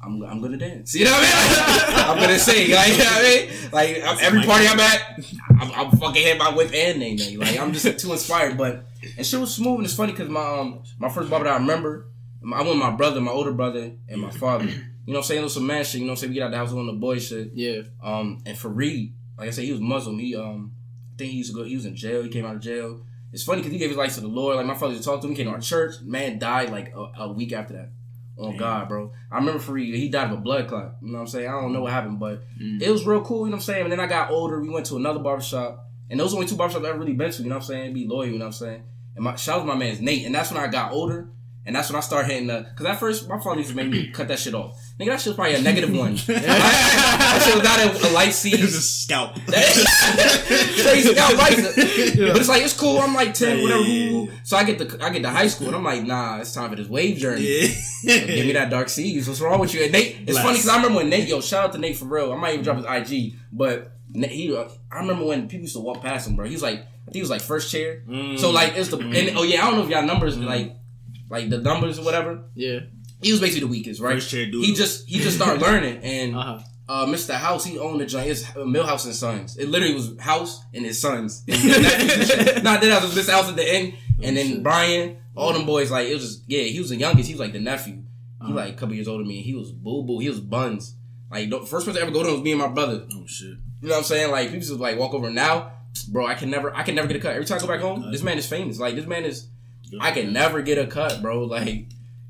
[0.04, 0.96] I'm I'm gonna dance.
[1.02, 2.10] You know what I mean?
[2.10, 2.72] I'm gonna sing.
[2.72, 3.72] Like, you know what I mean?
[3.72, 5.20] Like every party I'm at,
[5.60, 7.40] I'm, I'm fucking hit my whip and name name.
[7.40, 8.58] Like I'm just too inspired.
[8.58, 8.86] But
[9.18, 11.58] and shit was smooth and it's funny because my um my first barber that I
[11.58, 12.08] remember,
[12.44, 14.66] I went with my brother, my older brother, and my father.
[14.66, 15.42] You know what I'm saying?
[15.42, 15.96] It was some man shit.
[15.96, 16.30] You know what I'm saying?
[16.32, 17.52] We get out the house on the boy shit.
[17.54, 17.82] Yeah.
[18.04, 20.20] Um, and Fareed, like I said, he was Muslim.
[20.20, 20.74] He um,
[21.14, 21.64] I think he used to go.
[21.64, 22.22] He was in jail.
[22.24, 23.04] He came out of jail.
[23.34, 24.58] It's funny because he gave his life to the Lord.
[24.58, 25.34] Like my father used to talk to him.
[25.34, 25.96] He came to our church.
[26.04, 27.92] Man died like a, a week after that.
[28.42, 29.12] Oh, On God, bro.
[29.32, 29.96] I remember Fareed.
[29.96, 30.96] He died of a blood clot.
[31.02, 31.48] You know what I'm saying?
[31.48, 32.82] I don't know what happened, but mm.
[32.82, 33.42] it was real cool.
[33.42, 33.84] You know what I'm saying?
[33.84, 34.60] And then I got older.
[34.60, 37.44] We went to another barbershop, and those only two barbershops I've ever really been to.
[37.44, 37.94] You know what I'm saying?
[37.94, 38.26] Be loyal.
[38.26, 38.84] You know what I'm saying?
[39.16, 40.26] And my shout out to my man's Nate.
[40.26, 41.30] And that's when I got older.
[41.64, 42.66] And that's when I start hitting the.
[42.70, 44.82] Because at first, my father used to make me cut that shit off.
[45.00, 46.16] Nigga, that shit was probably a negative one.
[46.28, 49.36] that shit was not a, a light It was a scalp.
[49.46, 51.72] Crazy scalp razor.
[52.28, 52.98] But it's like, it's cool.
[52.98, 53.84] I'm like 10, Yeah, whatever.
[53.84, 54.32] yeah.
[54.44, 56.72] So I get to I get to high school, and I'm like, nah, it's time
[56.72, 57.44] for this wave journey.
[58.04, 58.26] Yeah.
[58.26, 59.28] Give me that dark seas.
[59.28, 59.84] What's wrong with you?
[59.84, 62.06] And Nate, it's funny because I remember when Nate, yo, shout out to Nate for
[62.06, 62.34] real.
[62.34, 66.02] I might even drop his IG, but he, I remember when people used to walk
[66.02, 66.46] past him, bro.
[66.48, 68.02] He was like, I think he was like first chair.
[68.08, 68.54] So mm.
[68.54, 70.46] like, it's the and oh yeah, I don't know if y'all numbers mm.
[70.46, 70.76] like,
[71.32, 72.44] like the numbers or whatever.
[72.56, 72.82] Yeah.
[73.22, 74.14] He was basically the weakest, right?
[74.16, 74.64] First chair dude.
[74.66, 76.60] He just he just started learning, and Uh huh.
[76.90, 77.34] uh, Mr.
[77.36, 78.28] House, he owned the joint.
[78.28, 79.58] It's Millhouse and Sons.
[79.58, 81.44] It literally was House and his sons.
[81.48, 83.32] Not that I was Mr.
[83.32, 85.92] House at the end, and then Brian, all them boys.
[85.92, 86.64] Like it was just yeah.
[86.64, 87.28] He was the youngest.
[87.28, 88.04] He was like the nephew.
[88.46, 89.42] He like a couple years older than me.
[89.44, 90.20] He was boo boo.
[90.20, 90.96] He was buns.
[91.30, 93.06] Like the first person to ever go to him was me and my brother.
[93.14, 93.50] Oh shit.
[93.82, 94.32] You know what I'm saying?
[94.32, 95.74] Like people just like walk over now,
[96.10, 96.26] bro.
[96.26, 97.34] I can never, I can never get a cut.
[97.34, 98.80] Every time I go back home, this man is famous.
[98.80, 99.48] Like this man is,
[100.00, 101.44] I can never get a cut, bro.
[101.44, 101.86] Like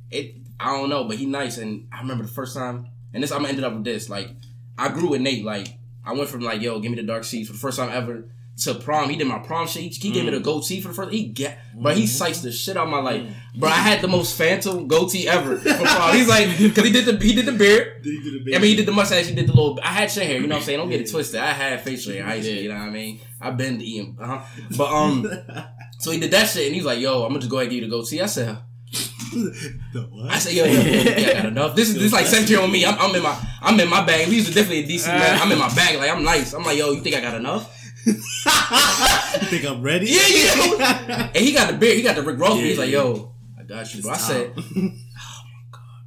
[0.09, 1.57] it, I don't know, but he nice.
[1.57, 4.09] And I remember the first time, and this I'm ended up with this.
[4.09, 4.29] Like
[4.77, 5.45] I grew with Nate.
[5.45, 5.67] Like
[6.05, 8.25] I went from like yo, give me the dark seeds for the first time ever
[8.57, 9.09] to prom.
[9.09, 9.83] He did my prom shit.
[9.83, 11.11] He, he gave me the goatee for the first.
[11.11, 11.93] He get, bro.
[11.93, 13.69] He siced the shit out of my life, bro.
[13.69, 16.13] I had the most phantom goatee ever for prom.
[16.15, 18.03] He's like, cause he did the he did the beard.
[18.03, 19.27] Did he do the I mean, he did the mustache.
[19.27, 19.79] He did the little.
[19.81, 20.39] I had short hair.
[20.39, 20.79] You know what I'm saying?
[20.79, 21.39] Don't get it twisted.
[21.39, 22.41] I had facial hair.
[22.41, 22.53] school.
[22.53, 23.19] You know what I mean?
[23.39, 24.17] I've been to eating.
[24.19, 24.41] Uh-huh.
[24.77, 25.25] But um,
[26.01, 27.71] so he did that shit, and he's like, "Yo, I'm gonna just go ahead and
[27.71, 28.57] give you the goatee." I said,
[29.31, 30.31] the what?
[30.31, 31.75] "I said, yo, yo, yo, yeah, I got enough.
[31.75, 32.85] This is this is like century on me.
[32.85, 34.27] I'm, I'm in my I'm in my bag.
[34.27, 35.39] Used to definitely a decent man.
[35.39, 35.97] I'm in my bag.
[35.99, 36.53] Like I'm nice.
[36.53, 37.77] I'm like, yo, you think I got enough?
[38.05, 40.07] you think I'm ready?
[40.07, 41.31] Yeah, yeah.
[41.35, 41.97] and he got the beard.
[41.97, 42.55] He got the Rick Ross.
[42.55, 42.65] beard.
[42.65, 44.11] He's like, yo, I got you, bro.
[44.11, 44.55] I said.
[44.55, 44.97] time.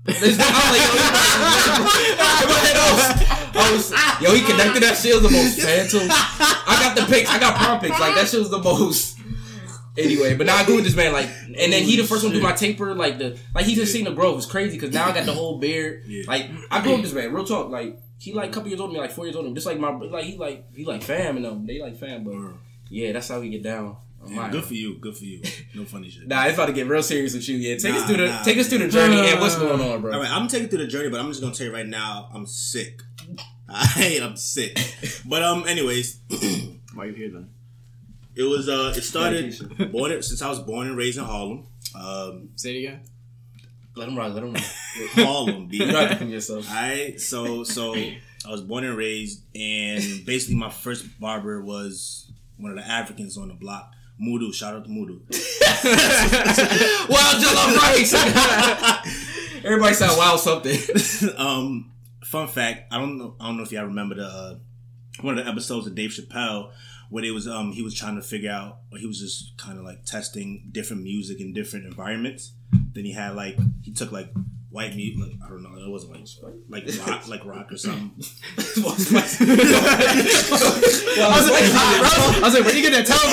[0.05, 2.25] This- I'm like, yo, my
[3.57, 5.13] I was, yo, he connected that shit.
[5.13, 6.09] It was the most phantom.
[6.11, 7.31] I got the pics.
[7.31, 7.99] I got prom pics.
[7.99, 9.19] Like that shit was the most.
[9.97, 11.13] Anyway, but now I grew with this man.
[11.13, 12.95] Like, and then he the first one to do my taper.
[12.95, 14.39] Like the, like he just seen the growth.
[14.39, 16.03] It's crazy because now I got the whole beard.
[16.07, 16.25] Yeah.
[16.27, 17.33] Like I grew with this man.
[17.33, 17.71] Real talk.
[17.71, 19.01] Like he like a couple years older than me.
[19.07, 19.53] Like four years older.
[19.55, 21.67] Just like my, like he like he like fam and them.
[21.67, 22.35] They like fam, but
[22.91, 23.97] yeah, that's how we get down.
[24.27, 24.99] my- Good for you.
[24.99, 25.43] Good for you.
[25.75, 26.27] No funny shit.
[26.29, 27.57] Nah, it's about to get real serious with you.
[27.57, 30.01] Yeah, take us through the nah, take us through the journey and what's going on,
[30.01, 30.13] bro.
[30.13, 31.73] All right, I'm gonna take you through the journey, but I'm just gonna tell you
[31.73, 33.01] right now, I'm sick.
[33.71, 34.77] Alright, I'm sick.
[35.25, 36.21] But um, anyways,
[36.95, 37.49] Why are you here then?
[38.37, 39.55] It was uh, it started
[39.93, 41.67] born in- since I was born and raised in Harlem.
[41.99, 43.01] Um, Say it again.
[43.97, 44.35] Let him run.
[44.35, 44.63] Let him run.
[45.15, 45.77] Harlem, B.
[45.79, 46.69] You don't have yourself.
[46.69, 52.71] Alright, so so I was born and raised, and basically my first barber was one
[52.73, 53.91] of the Africans on the block.
[54.21, 55.21] Mudu, shout out to Mudu.
[57.09, 58.15] Wild Jello rice.
[59.65, 60.79] Everybody sound wild something.
[61.37, 61.91] um,
[62.25, 64.55] fun fact, I don't know, I don't know if y'all remember the uh,
[65.23, 66.71] one of the episodes of Dave Chappelle
[67.15, 69.79] where it was um he was trying to figure out, or he was just kind
[69.79, 72.55] of like testing different music in different environments.
[72.93, 74.33] Then he had like he took like
[74.69, 76.27] white music, like, I don't know, it wasn't like
[76.69, 78.11] like rock, like rock or something.
[78.19, 78.23] I
[78.59, 79.35] was like, I
[82.43, 83.31] was like, when you get that towel?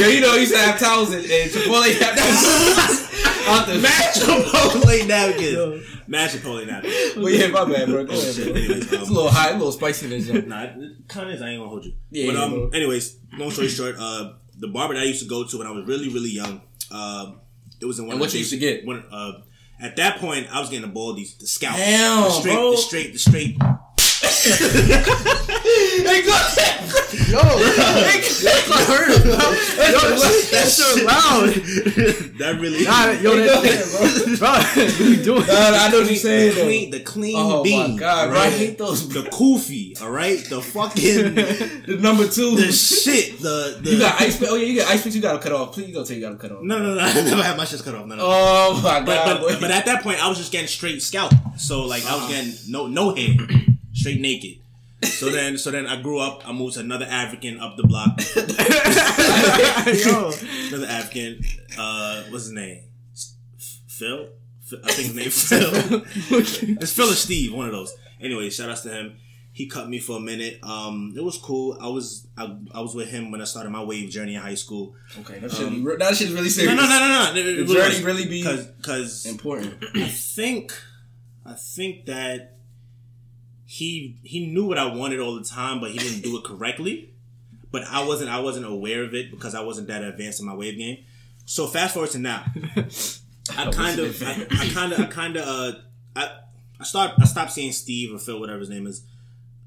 [0.00, 3.02] Yo, you know, he used to have towels and, and Chipotle
[3.48, 3.68] have towels.
[3.68, 6.08] Out the Match Chipotle napkins.
[6.08, 7.14] Match Chipotle napkins.
[7.14, 8.04] But yeah, my bad, bro.
[8.04, 8.44] Go ahead, bro.
[8.54, 10.48] Anyways, It's a um, little high, a little spicy in joint.
[10.48, 11.42] Nah, it kind of is.
[11.42, 11.92] I ain't gonna hold you.
[12.10, 12.68] Yeah, but um, bro.
[12.70, 15.70] anyways, long story short, uh, the barber that I used to go to when I
[15.70, 17.40] was really, really young, um,
[17.80, 18.14] it was in one.
[18.14, 18.84] And of what the you used to get?
[18.86, 19.32] One, uh,
[19.80, 22.70] at that point, I was getting the baldies, the scalp, Damn, the straight, bro.
[22.72, 23.56] the straight, the straight.
[24.44, 26.32] Hey, go
[27.28, 29.24] Yo, I heard it.
[29.26, 30.00] Yo,
[30.50, 31.48] that shit loud.
[32.38, 32.84] that really.
[32.84, 35.44] Nah, yo, that, bro, what are you doing?
[35.48, 36.54] I know what you're saying.
[36.54, 36.62] though.
[36.62, 37.92] clean, the clean Oh bean.
[37.92, 38.38] my god, bro!
[38.38, 38.52] I right?
[38.52, 39.08] hate those.
[39.08, 41.34] The kufi, all right, the fucking,
[41.86, 42.56] The number two.
[42.56, 43.90] the shit, the the.
[43.90, 44.42] You got ice.
[44.42, 45.14] Oh yeah, you got ice picks.
[45.16, 45.72] You gotta cut off.
[45.72, 46.62] Please don't tell you gotta cut off.
[46.62, 48.06] no, no, no, I never had my shit cut off.
[48.06, 48.22] No, no.
[48.24, 49.06] Oh my god.
[49.06, 49.60] but, boy.
[49.60, 51.32] but at that point, I was just getting straight scalp.
[51.58, 52.32] So like I was uh-huh.
[52.32, 53.34] getting no no hair,
[53.92, 54.58] straight naked.
[55.04, 56.48] So then so then I grew up.
[56.48, 58.20] I moved to another African up the block.
[60.68, 61.40] Another African.
[61.78, 62.84] Uh, what's his name?
[63.88, 64.28] Phil.
[64.84, 66.02] I think his name Phil.
[66.80, 67.94] it's Phil or Steve, one of those.
[68.20, 69.16] Anyway, shout outs to him.
[69.52, 70.60] He cut me for a minute.
[70.62, 71.76] Um, it was cool.
[71.80, 74.54] I was I, I was with him when I started my wave journey in high
[74.54, 74.94] school.
[75.20, 76.76] Okay, that should be that shit's really serious.
[76.76, 77.64] No, no, no, no, no.
[77.64, 79.82] The journey really be because important.
[79.96, 80.72] I think
[81.44, 82.57] I think that
[83.70, 87.12] he he knew what I wanted all the time, but he didn't do it correctly.
[87.70, 90.54] But I wasn't I wasn't aware of it because I wasn't that advanced in my
[90.54, 91.04] wave game.
[91.44, 92.46] So fast forward to now.
[93.58, 95.78] I kind of I kind of I kind of uh
[96.16, 96.30] I
[96.80, 99.04] I start I stopped seeing Steve or Phil whatever his name is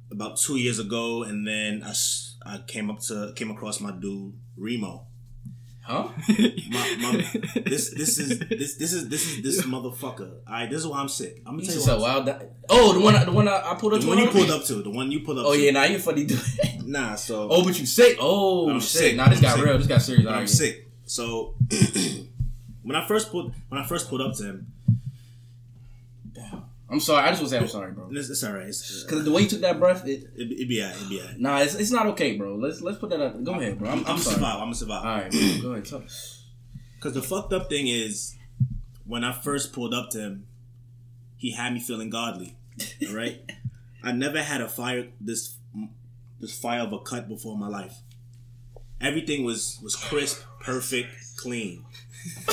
[0.09, 1.93] about two years ago, and then I,
[2.43, 5.05] I came up to came across my dude Remo.
[5.83, 6.09] Huh?
[6.69, 7.11] My, my,
[7.65, 10.31] this this is this this is this is this motherfucker.
[10.47, 11.41] All right, this is why I'm sick.
[11.45, 12.13] I'm gonna You tell you just said why.
[12.13, 12.25] wild.
[12.27, 13.99] Di- oh, the one, the one I, I pulled up.
[13.99, 14.31] The to one you on?
[14.31, 15.45] pulled up to, the one you pulled up.
[15.45, 15.49] To.
[15.49, 15.59] Oh to.
[15.59, 16.39] yeah, now you funny dude.
[16.85, 17.15] nah.
[17.15, 18.17] So oh, but you sick.
[18.21, 18.89] Oh I'm shit.
[18.89, 19.15] sick.
[19.15, 19.65] Nah, this I'm got sick.
[19.65, 19.77] real.
[19.79, 20.25] This got serious.
[20.27, 20.49] I'm Alright.
[20.49, 20.87] sick.
[21.05, 21.55] So
[22.83, 24.71] when I first pulled when I first pulled up to him,
[26.91, 27.23] I'm sorry.
[27.23, 28.09] I just want to say I'm sorry, bro.
[28.11, 28.65] it's, it's all right.
[28.65, 30.97] Because uh, the way you took that breath, it, it, it'd be alright.
[30.97, 31.39] It'd be alright.
[31.39, 32.55] nah, it's, it's not okay, bro.
[32.55, 33.41] Let's let's put that up.
[33.43, 33.89] Go ahead, bro.
[33.89, 34.35] I'm, I'm, I'm, sorry.
[34.35, 34.55] survive.
[34.55, 35.05] I'm gonna survive.
[35.05, 35.61] All right, bro.
[35.61, 35.83] go ahead.
[36.95, 38.35] Because the fucked up thing is,
[39.05, 40.47] when I first pulled up to him,
[41.37, 42.57] he had me feeling godly.
[43.07, 43.39] All right,
[44.03, 45.55] I never had a fire this
[46.41, 47.95] this fire of a cut before in my life.
[48.99, 51.85] Everything was was crisp, perfect, clean.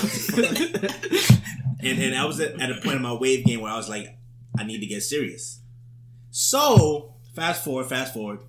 [1.81, 3.89] and and I was at, at a point in my wave game where I was
[3.89, 4.18] like,
[4.59, 5.61] I need to get serious.
[6.31, 8.41] So fast forward, fast forward.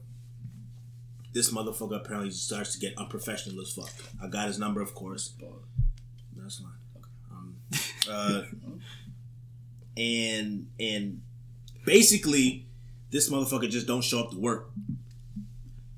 [1.33, 3.91] This motherfucker apparently starts to get unprofessional as fuck.
[4.21, 5.33] I got his number, of course.
[6.35, 6.71] That's fine.
[7.31, 7.55] Um,
[8.09, 8.41] uh,
[9.97, 11.21] and and
[11.85, 12.65] basically,
[13.11, 14.71] this motherfucker just don't show up to work.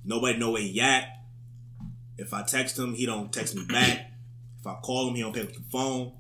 [0.04, 1.06] Nobody know where he at.
[2.18, 4.12] If I text him, he don't text me back.
[4.60, 6.12] If I call him, he don't pick up the phone.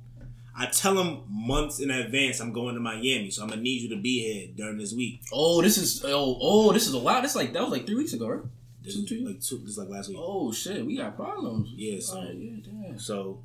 [0.61, 3.89] I tell him months in advance I'm going to Miami, so I'm gonna need you
[3.95, 5.21] to be here during this week.
[5.33, 7.23] Oh, this is oh oh this is a lot.
[7.23, 8.43] This like that was like three weeks ago, right?
[8.83, 10.17] This is like two, this is like last week.
[10.19, 11.69] Oh shit, we got problems.
[11.75, 12.99] Yeah, so- Alright, yeah, damn.
[12.99, 13.41] So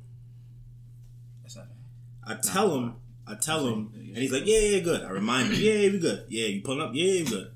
[1.41, 1.67] That's not.
[2.23, 5.53] I tell him, I tell him, and he's like, "Yeah, yeah, good." I remind him,
[5.59, 6.25] "Yeah, yeah, we good.
[6.29, 6.91] Yeah, you pulling up?
[6.93, 7.51] Yeah, you good."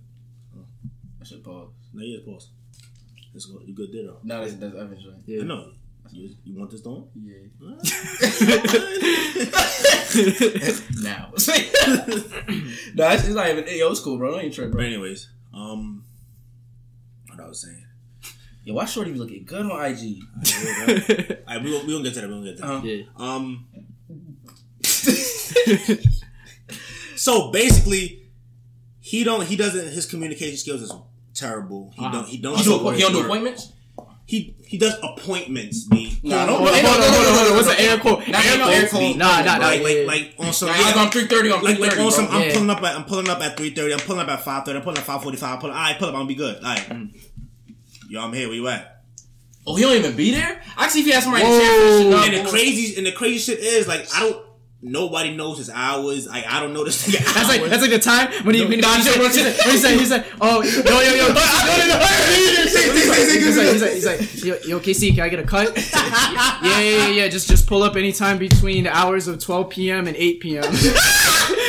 [0.58, 0.66] Oh,
[1.22, 1.70] I should pause.
[1.94, 2.50] No, yeah, pause.
[3.34, 3.62] Let's go.
[3.66, 4.18] You good, ditto.
[4.24, 5.18] No, that's that's Evans right.
[5.26, 5.42] Yeah.
[5.42, 5.72] I know.
[6.10, 7.06] You, you want this done?
[7.16, 7.38] Yeah.
[11.02, 11.32] now.
[12.96, 13.64] no, it's, it's not even.
[13.68, 14.36] Yo, it's cool, bro.
[14.36, 14.84] I ain't tripping, bro.
[14.84, 16.04] anyways, um,
[17.30, 17.86] what I was saying.
[18.66, 19.72] Yo, why Shorty be looking good on IG?
[19.72, 19.88] All
[21.48, 22.28] right, we gonna, we gonna get to that.
[22.28, 22.72] We gonna get to that.
[22.72, 22.86] Uh-huh.
[22.86, 23.04] yeah.
[23.16, 23.66] Um,
[27.16, 28.24] so basically,
[29.00, 29.46] he don't.
[29.46, 29.88] He doesn't.
[29.94, 30.92] His communication skills is
[31.34, 31.94] terrible.
[31.96, 32.14] He Uh-huh.
[32.14, 32.28] don't.
[32.28, 32.58] He don't.
[32.58, 33.40] He, show do, he don't do for work.
[33.40, 33.72] appointments?
[34.32, 35.84] He he does appointments.
[35.90, 36.18] B.
[36.24, 37.56] Nah, no, no, hold on, no, no, hold on, no, hold no, on.
[37.58, 38.28] What's no, the air quote?
[38.30, 39.02] Not Air air quote.
[39.02, 39.18] quote.
[39.18, 39.66] Nah, nah, nah.
[39.68, 42.00] like, like like on some Nah, yeah, I was on 330 on like, 330, like
[42.00, 42.36] on some, bro.
[42.36, 42.54] I'm Yeah.
[42.54, 43.94] pulling up at I'm pulling up at three thirty.
[43.94, 44.78] I'm pulling up at five thirty.
[44.78, 45.56] I'm pulling up at five forty five.
[45.56, 45.76] I'm pulling.
[45.76, 46.14] All right, pull up.
[46.14, 46.56] I'm gonna be good.
[46.56, 46.80] All right.
[46.80, 47.10] Mm.
[48.10, 48.48] Yo, I'm here.
[48.48, 49.04] Where you at?
[49.68, 50.62] Oh, he don't even be there?
[50.78, 51.52] I see if he has somebody Whoa.
[51.52, 52.34] to share for shit.
[52.34, 54.46] And the crazy and the crazy shit is like I don't.
[54.84, 56.28] Nobody knows his hours.
[56.28, 58.72] Like I don't know this nigga That's like that's like the time when he when
[58.72, 61.88] he he said he said he said he said oh yo yo yo no no
[61.88, 62.00] no
[62.32, 66.62] he's like he's like he's like yo, yo KC can I get a cut yeah
[66.62, 70.08] yeah yeah yeah just just pull up anytime between the hours of 12 p.m.
[70.08, 70.64] and 8 p.m.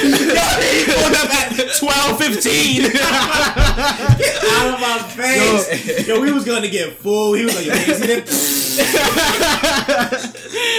[0.01, 2.85] pulled up at twelve fifteen.
[2.95, 6.07] Out of my face.
[6.09, 6.21] Yo.
[6.21, 7.35] we was gonna get full.
[7.35, 8.27] He was like, yo, you see that?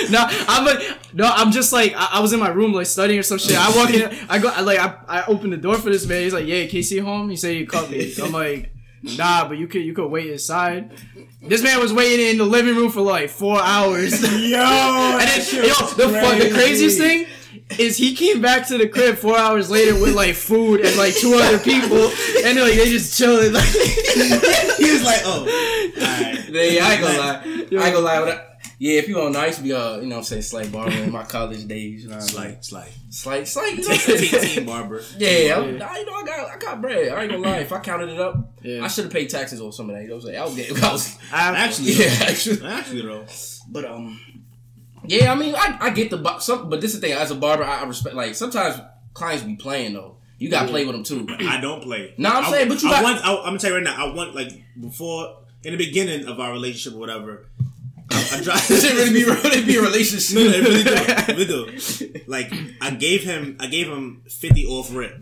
[0.09, 3.19] no, I'm like, no, I'm just like, I, I was in my room like studying
[3.19, 3.57] or some shit.
[3.57, 6.21] I walk in, I go, I, like, I, I open the door for this man.
[6.23, 7.29] He's like, yeah, KC home.
[7.29, 8.13] He said he cut me.
[8.21, 8.71] I'm like,
[9.01, 10.91] nah, but you could, you could wait inside.
[11.41, 14.21] This man was waiting in the living room for like four hours.
[14.21, 14.27] Yo,
[15.19, 17.27] and then, yo, the, fu- the craziest thing
[17.79, 21.15] is he came back to the crib four hours later with like food and like
[21.15, 21.97] two other people,
[22.45, 23.53] and like they just chilling.
[23.53, 26.39] Like, he was like, oh, alright.
[26.53, 27.41] Yeah, I ain't gonna lie.
[27.43, 28.31] I ain't gonna lie.
[28.31, 28.45] I,
[28.79, 30.41] yeah, if you don't know, I used to be, uh, you know what I'm saying,
[30.41, 32.03] slight barber in my college days.
[32.03, 32.19] You know I?
[32.19, 32.91] Slight, slight.
[33.09, 33.77] Slight, slight.
[33.77, 34.55] You know what I'm saying?
[34.55, 35.01] Team barber.
[35.17, 37.07] Yeah, I, I, you know, I got, I got bread.
[37.13, 37.57] I ain't gonna lie.
[37.59, 38.83] If I counted it up, Yeah.
[38.83, 40.03] I should have paid taxes on some of that.
[40.03, 40.41] You know what I'm saying?
[40.41, 42.67] I was getting, I was, Actually, yeah, actually.
[42.67, 43.25] actually though,
[43.69, 44.19] But um,
[45.05, 47.17] yeah, I mean, I, I get the some, but this is the thing.
[47.17, 48.15] As a barber, I, I respect.
[48.15, 48.79] Like sometimes
[49.13, 50.17] clients be playing though.
[50.39, 51.27] You gotta play with them too.
[51.47, 52.13] I don't play.
[52.17, 53.25] Nah, I'm I- saying, but you I got- want.
[53.25, 54.05] I, I'm gonna tell you right now.
[54.11, 57.47] I want like before in the beginning of our relationship or whatever.
[58.11, 58.57] I, tried.
[58.59, 60.35] Shit really be really be a relationship.
[60.37, 60.93] No, no, it really do.
[60.93, 61.27] It
[62.07, 62.21] really do.
[62.27, 65.15] Like I gave him, I gave him fifty off rip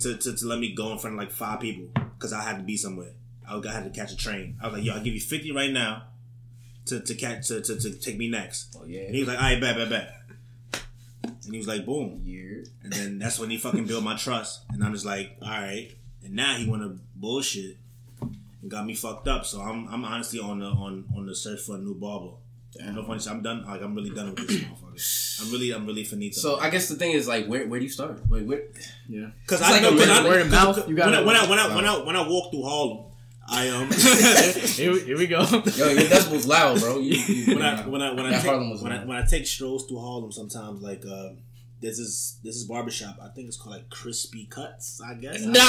[0.00, 2.58] to, to, to let me go in front of like five people because I had
[2.58, 3.12] to be somewhere.
[3.48, 4.58] I, I had to catch a train.
[4.62, 6.04] I was like, yo, I'll give you fifty right now
[6.86, 8.76] to, to catch to, to, to take me next.
[8.80, 9.02] Oh, yeah.
[9.02, 10.12] And he was like, all right, bet, bet, bet.
[11.44, 12.22] And he was like, boom.
[12.24, 12.64] Yeah.
[12.82, 14.62] And then that's when he fucking built my trust.
[14.70, 15.90] And I'm just like, all right.
[16.24, 17.76] And now he wanna bullshit
[18.20, 19.44] and got me fucked up.
[19.46, 22.32] So I'm I'm honestly on the on on the search for a new barber.
[22.92, 23.30] No funny shit.
[23.32, 23.64] I'm done.
[23.64, 25.42] Like I'm really done with this motherfucker.
[25.46, 26.40] I'm really I'm really finito.
[26.40, 28.28] So I guess the thing is like, where where do you start?
[28.30, 28.62] Like, where?
[29.08, 29.30] Yeah.
[29.42, 31.20] Because It's I like know a word- I, word of cause- mouth, you when I,
[31.22, 33.05] when I when I when I when I walk through Harlem,
[33.48, 35.40] I um here, we- here we go.
[35.40, 36.98] Yo, your decibels loud, bro.
[36.98, 39.16] You, you, when I when I when I That take, Harlem was when I when
[39.16, 41.30] I take strolls through Harlem sometimes like uh
[41.80, 43.18] this is this is barbershop.
[43.22, 45.00] I think it's called like Crispy Cuts.
[45.04, 45.40] I guess.
[45.44, 45.60] no.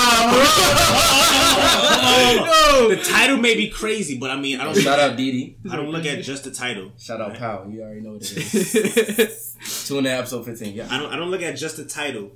[2.46, 2.90] Bro.
[2.96, 5.58] The title may be crazy, but I mean I don't Shout out Didi.
[5.70, 6.92] I don't look at just the title.
[6.98, 7.68] Shout out Pow.
[7.70, 9.56] You already know what it is.
[9.88, 10.74] Tune in episode fifteen.
[10.74, 10.88] Yeah.
[10.90, 12.32] I don't I don't look at just the title.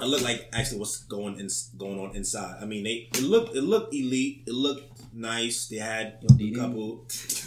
[0.00, 2.58] I look like actually what's going in, going on inside.
[2.60, 4.42] I mean, they it looked it looked elite.
[4.46, 5.68] It looked nice.
[5.68, 7.06] They had a couple.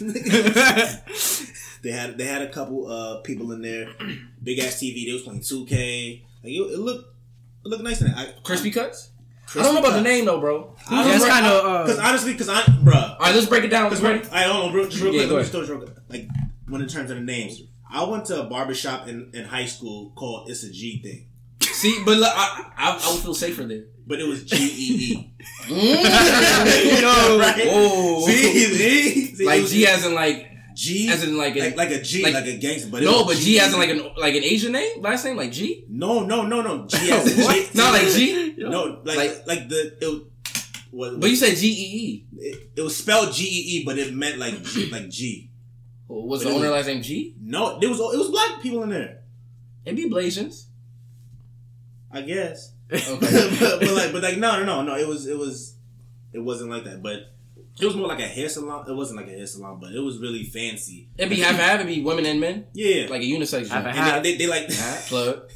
[1.82, 3.88] they had they had a couple uh people in there.
[4.42, 5.06] Big ass TV.
[5.06, 6.24] They was playing two K.
[6.42, 7.14] Like it, it looked
[7.64, 8.16] it looked nice in there.
[8.16, 9.10] I, Crispy cuts.
[9.54, 10.74] I don't know about the name though, bro.
[10.88, 11.86] I Yeah, kind of.
[11.86, 12.94] because Uh, honestly, because I bruh.
[13.14, 13.88] All right, let's break it down.
[13.90, 14.28] Because Ready?
[14.30, 15.28] I don't know, bro, just real Yeah, quick.
[15.30, 15.52] go let me ahead.
[15.52, 15.96] just real quick.
[16.08, 16.28] Like
[16.68, 20.12] when it terms of the names, I went to a barbershop in, in high school
[20.14, 21.26] called It's a G Thing,
[21.80, 23.84] See, but look, I, I I would feel safer there.
[24.06, 25.34] but it was G E E.
[25.66, 27.00] Mm.
[27.00, 27.66] Yo, Right?
[27.66, 28.26] Whoa.
[28.26, 32.00] See, see, like G as in like G as in like a, like, like a
[32.02, 32.88] G, like- like, a gangster.
[32.90, 35.52] But no, but G as in like an like an Asian name, last name like
[35.52, 35.84] G.
[35.88, 36.86] no, no, no, no.
[36.86, 37.70] G as in G.
[37.78, 38.54] Not like G.
[38.58, 40.26] No, like Like- like, the it.
[40.92, 42.26] Was, But you said G E E.
[42.38, 45.50] it, it was spelled G E E, but it meant like G, like G.
[46.08, 47.36] Was But the it owner was- last name G?
[47.40, 49.22] No, there was it was black people in there.
[49.84, 50.66] It'd be Blasians.
[52.12, 52.72] I guess.
[52.92, 53.08] Okay.
[53.60, 54.96] but, but like, but like, no, no, no, no.
[54.96, 55.74] It was, it was,
[56.32, 57.02] it wasn't like that.
[57.02, 57.32] But
[57.80, 58.84] it was more like a hair salon.
[58.88, 61.08] It wasn't like a hair salon, but it was really fancy.
[61.16, 61.74] It'd be half and half.
[61.80, 63.68] It'd be women and men, Yeah, like a unisex.
[63.68, 63.96] Half joint.
[63.96, 64.68] and and they, they, they like
[65.08, 65.48] Plug.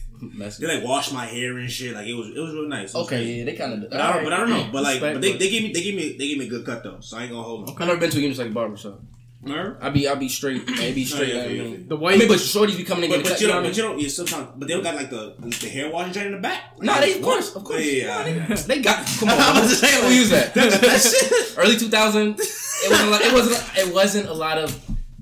[0.58, 1.92] They like wash my hair and shit.
[1.94, 2.94] Like it was, it was real nice.
[2.94, 3.32] Was Okay, crazy.
[3.34, 3.90] yeah, they kind of.
[3.90, 4.68] But I, don't, but I don't know.
[4.72, 6.46] But like, Respect, but they, but- they gave me, they gave me, they gave me
[6.46, 7.00] a good cut though.
[7.00, 7.76] So I ain't gonna hold them.
[7.78, 9.00] I've never been to a unisex barbershop.
[9.44, 9.78] Remember?
[9.80, 10.62] I be I be straight.
[10.68, 11.35] I be straight.
[11.35, 11.76] yeah, I mean, yeah.
[11.88, 12.18] the I white.
[12.18, 13.40] mean, but shorties be coming in But, getting but cut.
[13.40, 13.98] you You know don't, but you don't.
[14.00, 16.72] Yeah, sometimes, but they don't got like the the hair washing joint in the back.
[16.78, 17.85] Like, Nah, they of course, of course.
[17.85, 18.48] Yeah, yeah.
[18.48, 19.07] Nah, they got.
[19.18, 19.61] Come on, I bro.
[19.61, 20.54] was just saying, Who like, use that?
[20.54, 21.59] that shit.
[21.59, 22.37] Early 2000.
[22.40, 23.11] It wasn't.
[23.11, 23.78] Like, it wasn't.
[23.78, 24.78] It wasn't a lot of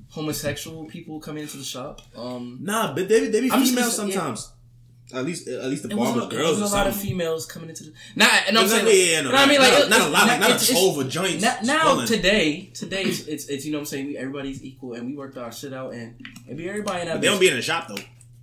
[0.09, 2.01] homosexual people coming into the shop.
[2.15, 4.51] Um, Nah, but they they be I'm just female gonna sometimes.
[5.13, 7.83] At least at least the it barbers girls wasn't a lot of females coming into
[7.83, 7.93] the.
[8.15, 8.85] Nah, and I'm saying.
[8.87, 11.09] Yeah, yeah, no, I mean, not- like not a lot, like, not a it's- of
[11.09, 12.07] joints Now, now swelling.
[12.07, 14.07] today, today it's, it's it's you know what I'm saying.
[14.07, 16.15] We, everybody's equal, and we worked our shit out, and
[16.47, 17.15] maybe everybody in that.
[17.15, 17.97] But they don't be in the shop though.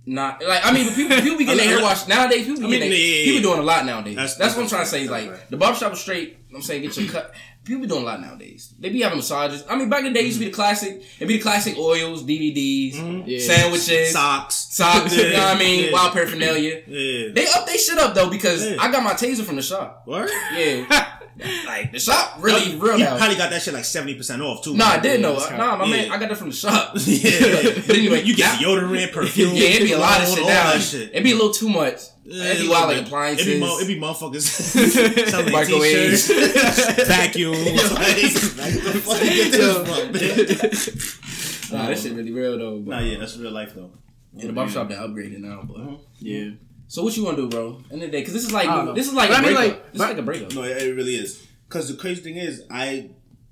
[0.05, 2.45] Not like I mean, but people, people be getting their hair washed nowadays.
[2.45, 4.15] People be I mean, getting yeah, yeah, people doing a lot nowadays.
[4.15, 4.99] That's, That's- what I'm trying to say.
[5.07, 5.49] that's Like right.
[5.49, 6.37] the barbershop is straight.
[6.55, 7.33] I'm saying get your cut.
[7.63, 8.73] People be doing a lot nowadays.
[8.79, 9.63] They be having massages.
[9.69, 11.03] I mean, back in the day, it used to be the classic.
[11.17, 13.29] It'd be the classic oils, DVDs, mm-hmm.
[13.29, 13.39] Yeah.
[13.39, 15.15] sandwiches, Socks, socks.
[15.15, 15.85] You know what I mean?
[15.85, 15.91] Yeah.
[15.91, 16.81] Wild paraphernalia.
[16.87, 17.29] Yeah.
[17.33, 18.77] They up they shit up though because Yeah.
[18.79, 20.01] I got my taser from the shop.
[20.05, 20.29] What?
[20.55, 20.85] Yeah,
[21.67, 23.17] like the shop really real You now.
[23.17, 24.75] probably got that shit like seventy percent off too.
[24.75, 25.35] No, I didn't know.
[25.37, 25.91] Nah, my yeah.
[25.97, 26.93] man, I got that from the shop.
[26.95, 27.81] yeah.
[27.85, 29.53] But anyway, you get deodorant, perfume.
[29.53, 30.73] Yeah, it'd be a lot of shit now.
[30.73, 31.99] It'd be a little too much.
[32.31, 33.47] Yeah, It'd be a wild like appliances.
[33.47, 36.27] It'd be, mo- it'd be motherfuckers Microwaves.
[36.27, 37.91] t-shirts, vacuums.
[37.93, 38.73] like, like,
[39.05, 41.71] what the fuck you get this?
[41.71, 42.79] Nah, that shit really real though.
[42.79, 43.91] But, Nah, yeah, that's real life though.
[44.33, 45.63] yeah, the barbershop they upgraded now.
[45.63, 45.95] But uh-huh.
[46.19, 46.51] yeah.
[46.87, 47.81] so what you want to do, bro?
[47.91, 48.93] End of the day, because this is like I don't know.
[48.93, 49.75] this is like But a I mean, breakup.
[49.77, 50.53] like- this is like a breakup.
[50.53, 51.47] No, it, it really is.
[51.67, 53.09] Because the crazy thing is, I,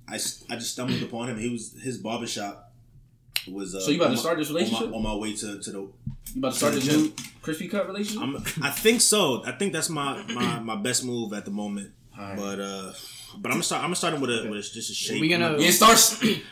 [0.08, 1.38] I, s- I just stumbled upon him.
[1.40, 2.69] He was his barbershop
[3.48, 3.76] was.
[3.76, 4.94] Uh, So you about to my- start this on my- relationship?
[4.94, 5.94] on my, way to to the You
[6.38, 6.98] about to start this Yeah.
[6.98, 8.22] new crispy cut relationship?
[8.22, 9.44] I'm, I think so.
[9.46, 11.92] I think that's my, my, my best move at the moment.
[12.18, 12.38] Alright.
[12.38, 12.92] But uh,
[13.38, 13.82] but I'm gonna start.
[13.84, 15.22] I'm gonna start him with a with just a shape.
[15.22, 15.98] We gonna- I'm yeah, start.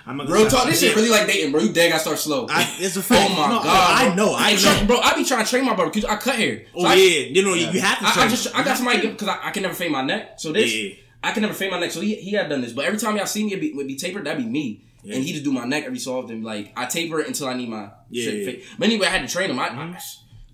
[0.06, 0.68] I'm gonna Real talk.
[0.68, 1.62] This shit really like dating, bro.
[1.62, 2.46] You dead gotta start slow.
[2.50, 3.30] I, it's a fact.
[3.32, 4.34] oh my No, god, I know.
[4.34, 4.78] I And know.
[4.78, 5.00] tra- bro.
[5.00, 6.66] I be trying to train my barber because I cut hair.
[6.74, 8.06] So Oh I, yeah, you know you, you have to.
[8.06, 10.40] I, I just I got somebody because I, I can never fade my neck.
[10.40, 10.94] So this Yeah.
[11.24, 11.92] I can never fade my neck.
[11.92, 13.88] So he, he had done this, but every time y'all see me, it be, would
[13.88, 14.26] be tapered.
[14.26, 14.86] That'd be me.
[15.04, 15.16] Yeah.
[15.16, 16.44] And he just do my neck every so often.
[16.44, 18.66] Like I taper it until I need my Yeah, shit yeah.
[18.78, 19.60] But anyway, I had to train him.
[19.60, 19.98] I, I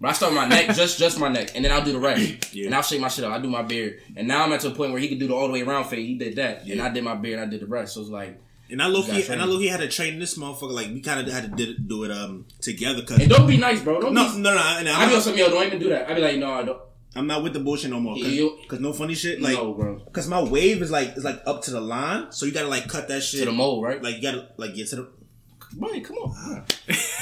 [0.04, 2.00] but I start with my neck, just just my neck, and then I'll do the
[2.00, 2.50] rest.
[2.54, 2.68] Yeah.
[2.68, 3.32] And I'll shake my shit up.
[3.32, 5.28] I do my beard, and now I'm at to a point where he can do
[5.28, 6.06] the all the way around fade.
[6.06, 7.40] He did that, and I did my beard.
[7.40, 7.96] and I did the rest.
[7.96, 8.40] So it's like,
[8.70, 10.72] And I low key, and I low key had to train this motherfucker.
[10.72, 13.02] Like we kind of had to do it um together.
[13.02, 14.02] Cause and don't be nice, bro.
[14.02, 14.40] Don't no, be.
[14.40, 15.50] no, no, and I I'm, be on yo.
[15.50, 16.08] Don't even do that.
[16.08, 16.80] I'd be like, no, I don't.
[17.16, 18.16] I'm not with the bullshit no more.
[18.16, 19.40] Cause, 'cause no funny shit.
[19.42, 20.00] Like, no, bro.
[20.12, 22.88] cause my wave is like is like up to the line, so you gotta like
[22.88, 24.02] cut that shit To the mold, right?
[24.02, 25.10] Like you gotta like get to the,
[25.74, 26.66] Boy, come on.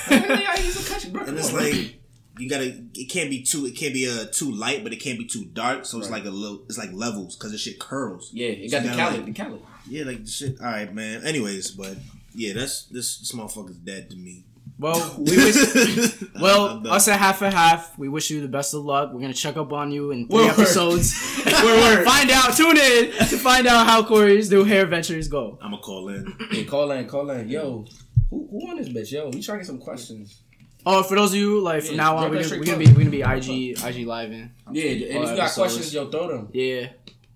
[0.08, 1.24] I used to cut bro.
[1.26, 1.96] and it's like
[2.40, 2.84] you gotta.
[2.96, 3.66] It can't be too.
[3.66, 5.86] It can't be uh too light, but it can't be too dark.
[5.86, 6.24] So it's Right.
[6.24, 6.64] like a little.
[6.66, 8.30] It's like levels because the shit curls.
[8.34, 9.60] yeah, it So got the calorie, like- the calorie.
[9.90, 10.60] Yeah, like the shit.
[10.62, 11.24] All right, man.
[11.26, 11.98] Anyways, but
[12.34, 14.46] yeah, that's this, this motherfucker's dead to me.
[14.82, 16.18] Well, we wish.
[16.42, 17.96] Well, us at half and half.
[18.00, 19.12] We wish you the best of luck.
[19.14, 20.50] We're gonna check up on you in three Word.
[20.50, 21.14] episodes.
[21.46, 22.04] word.
[22.04, 22.58] find out.
[22.58, 25.60] Tune in to find out how Corey's new hair ventures go.
[25.62, 26.34] I'm gonna call in.
[26.50, 27.48] Hey, call in, call in.
[27.48, 27.86] Yo,
[28.32, 29.12] who, who on this bitch?
[29.12, 30.42] Yo, we trying to get some questions.
[30.84, 32.88] Oh, for those of you like from Yeah, now on, we're gonna, we're gonna be
[32.88, 34.52] we're gonna be IG IG live in.
[34.72, 35.56] Yeah, and if you got episodes.
[35.58, 36.50] questions, yo, throw them.
[36.54, 36.88] Yeah.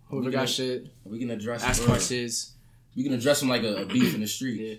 [0.08, 1.64] Whoever We got can- shit, We can address.
[1.64, 1.90] ask them.
[1.92, 2.54] questions.
[2.96, 4.60] We can address them like a, a beef in the street.
[4.62, 4.76] Yeah.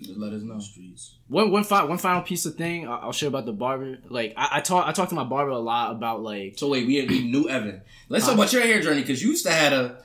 [0.00, 0.58] Just let us know.
[0.58, 1.16] Streets.
[1.28, 3.98] One one fi- one final piece of thing I'll share about the barber.
[4.08, 6.86] Like I, I talk I talk to my barber a lot about like So wait,
[6.86, 7.82] we, we knew Evan.
[8.08, 10.04] Let's talk about your hair journey because you used to have a.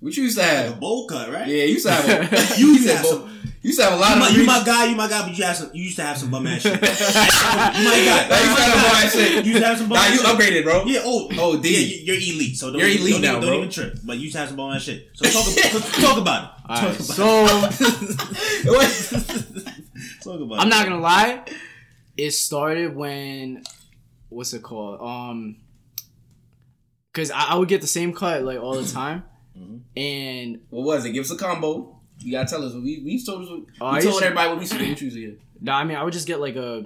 [0.00, 0.80] What you used to Like a have?
[0.80, 1.46] bowl cut, right?
[1.46, 2.32] Yeah, you used to have.
[2.32, 3.28] A, You you used to have some-
[3.62, 4.20] You used to have a lot You of.
[4.20, 5.70] my, you reach- my guy, you my guy, but you have some.
[5.74, 6.72] You used to have some bum ass shit.
[6.72, 8.28] you my guy.
[8.30, 9.44] Nah, you used to have some bum ass shit.
[9.44, 10.26] You used to have some bum Nah, ass you shit.
[10.40, 10.84] upgraded, bro.
[10.86, 11.68] Yeah, oh, Oh, D.
[11.68, 12.56] Yeah, you- you're elite.
[12.56, 13.58] So don't You're even, elite don't, now, even, don't bro.
[13.58, 13.98] even trip.
[14.02, 15.08] But you used to have some bum ass shit.
[15.12, 16.50] So talk about talk about it.
[16.70, 17.46] all right, Talk so
[20.22, 20.60] Talk about it.
[20.60, 20.70] I'm it.
[20.70, 21.42] not gonna lie.
[22.16, 23.62] It started when
[24.30, 25.00] what's it called?
[25.00, 25.56] Um,
[27.12, 29.24] because I, I would get the same cut like all the time,
[29.60, 29.76] Mm-hmm.
[29.96, 31.10] and what was it?
[31.12, 32.00] Give us a combo.
[32.20, 32.74] You gotta tell us.
[32.74, 33.50] We we told us.
[33.50, 35.38] We Oh, I told everybody what we should you said.
[35.60, 36.84] nah, I mean I would just get like a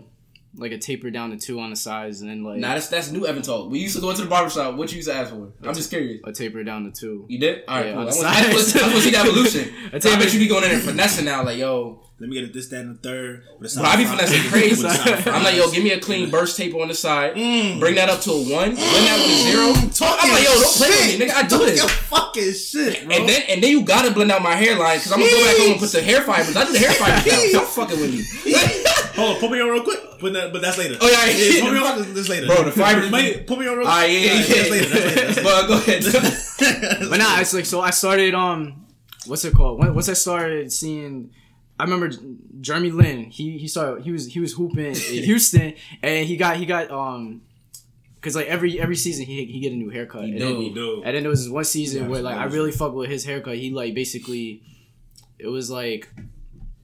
[0.57, 3.11] like a taper down to two on the sides, and then like Nah, that's that's
[3.11, 3.71] new Evan talk.
[3.71, 4.77] We used to go into the barbershop.
[4.77, 5.53] What you used to ask for?
[5.63, 6.21] I'm just curious.
[6.25, 7.27] a taper down to two.
[7.29, 7.65] You did?
[7.69, 8.03] All right, Yeah, cool.
[8.03, 8.77] on I the want, I want, sides.
[8.77, 9.75] I want to see the evolution.
[9.93, 12.01] I I, tell you- bet you be going in there finessing now, like yo.
[12.21, 13.43] Let me get it this, that, and the third.
[13.59, 14.83] with a But I be side finessing crazy.
[14.85, 15.33] With a side fry.
[15.33, 17.35] I'm like, yo, give me a clean burst tape on the side.
[17.35, 17.81] Mm.
[17.81, 18.71] Bring that up to a one.
[18.71, 20.09] Bring that with a zero.
[20.15, 21.35] I'm like, yo, don't play with me, nigga.
[21.35, 21.79] I do Talk this.
[21.81, 23.17] your fucking shit, bro.
[23.17, 25.57] And then and then you gotta blend out my hairline because I'm gonna go back
[25.59, 26.55] home and put the hair fibers.
[26.57, 27.39] I do the hair fibers now.
[27.51, 28.23] Stop fucking with me.
[29.17, 30.01] Hold on, put me on real quick.
[30.21, 30.97] But, that, but that's later.
[31.01, 31.61] Oh, yeah, yeah.
[31.63, 32.47] put me on this later.
[32.47, 34.13] Bro, the fibers- Might- Put me on real Ah, quick.
[34.13, 34.57] yeah, yeah, Alright, yeah.
[34.57, 34.89] That's later.
[34.89, 35.43] That's later.
[35.43, 37.09] But go ahead.
[37.11, 38.87] But nah, it's like so I started um
[39.27, 39.79] what's it called?
[39.81, 41.31] When, once I started seeing
[41.79, 42.11] I remember
[42.61, 44.95] Jeremy Lin, he he started he was he was hooping in
[45.31, 47.43] Houston and he got he got um
[48.21, 50.25] cuz like every every season he he get a new haircut.
[50.25, 51.03] He and, do, then, he do.
[51.05, 53.25] and then there was this one season Yeah, where like I really fucked with his
[53.25, 53.57] haircut.
[53.57, 54.63] He like basically
[55.39, 56.09] it was like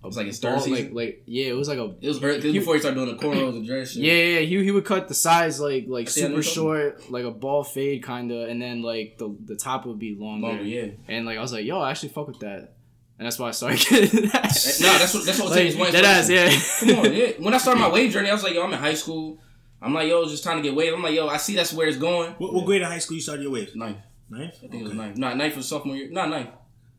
[0.03, 0.95] It was like his third bald, season.
[0.95, 3.15] like like yeah, it was like a it was early, cause before he started doing
[3.15, 4.03] the cornrows and dress shit.
[4.03, 4.47] yeah, yeah, yeah.
[4.47, 8.03] He, he would cut the sides like like see, super short, like a bald fade
[8.03, 10.47] kind of, and then like the the top would be longer.
[10.47, 10.87] Longer, yeah.
[11.07, 12.73] And like I was like, yo, I actually fuck with that,
[13.19, 14.43] and that's why I started getting that.
[14.81, 15.93] Nah, that's what that's what like, takes one.
[15.93, 16.51] that ass, yeah.
[16.81, 17.33] Come on, yeah.
[17.39, 19.39] When I started my wave journey, I was like, yo, I'm in high school.
[19.83, 20.95] I'm like, yo, it's just trying to get wave.
[20.95, 22.33] I'm like, yo, I see that's where it's going.
[22.39, 23.77] What, what grade in high school you started your wave?
[23.77, 23.99] Ninth.
[24.31, 24.55] Ninth?
[24.65, 25.19] I think it was ninth.
[25.19, 26.11] Not ninth for sophomore year.
[26.11, 26.51] Not ninth.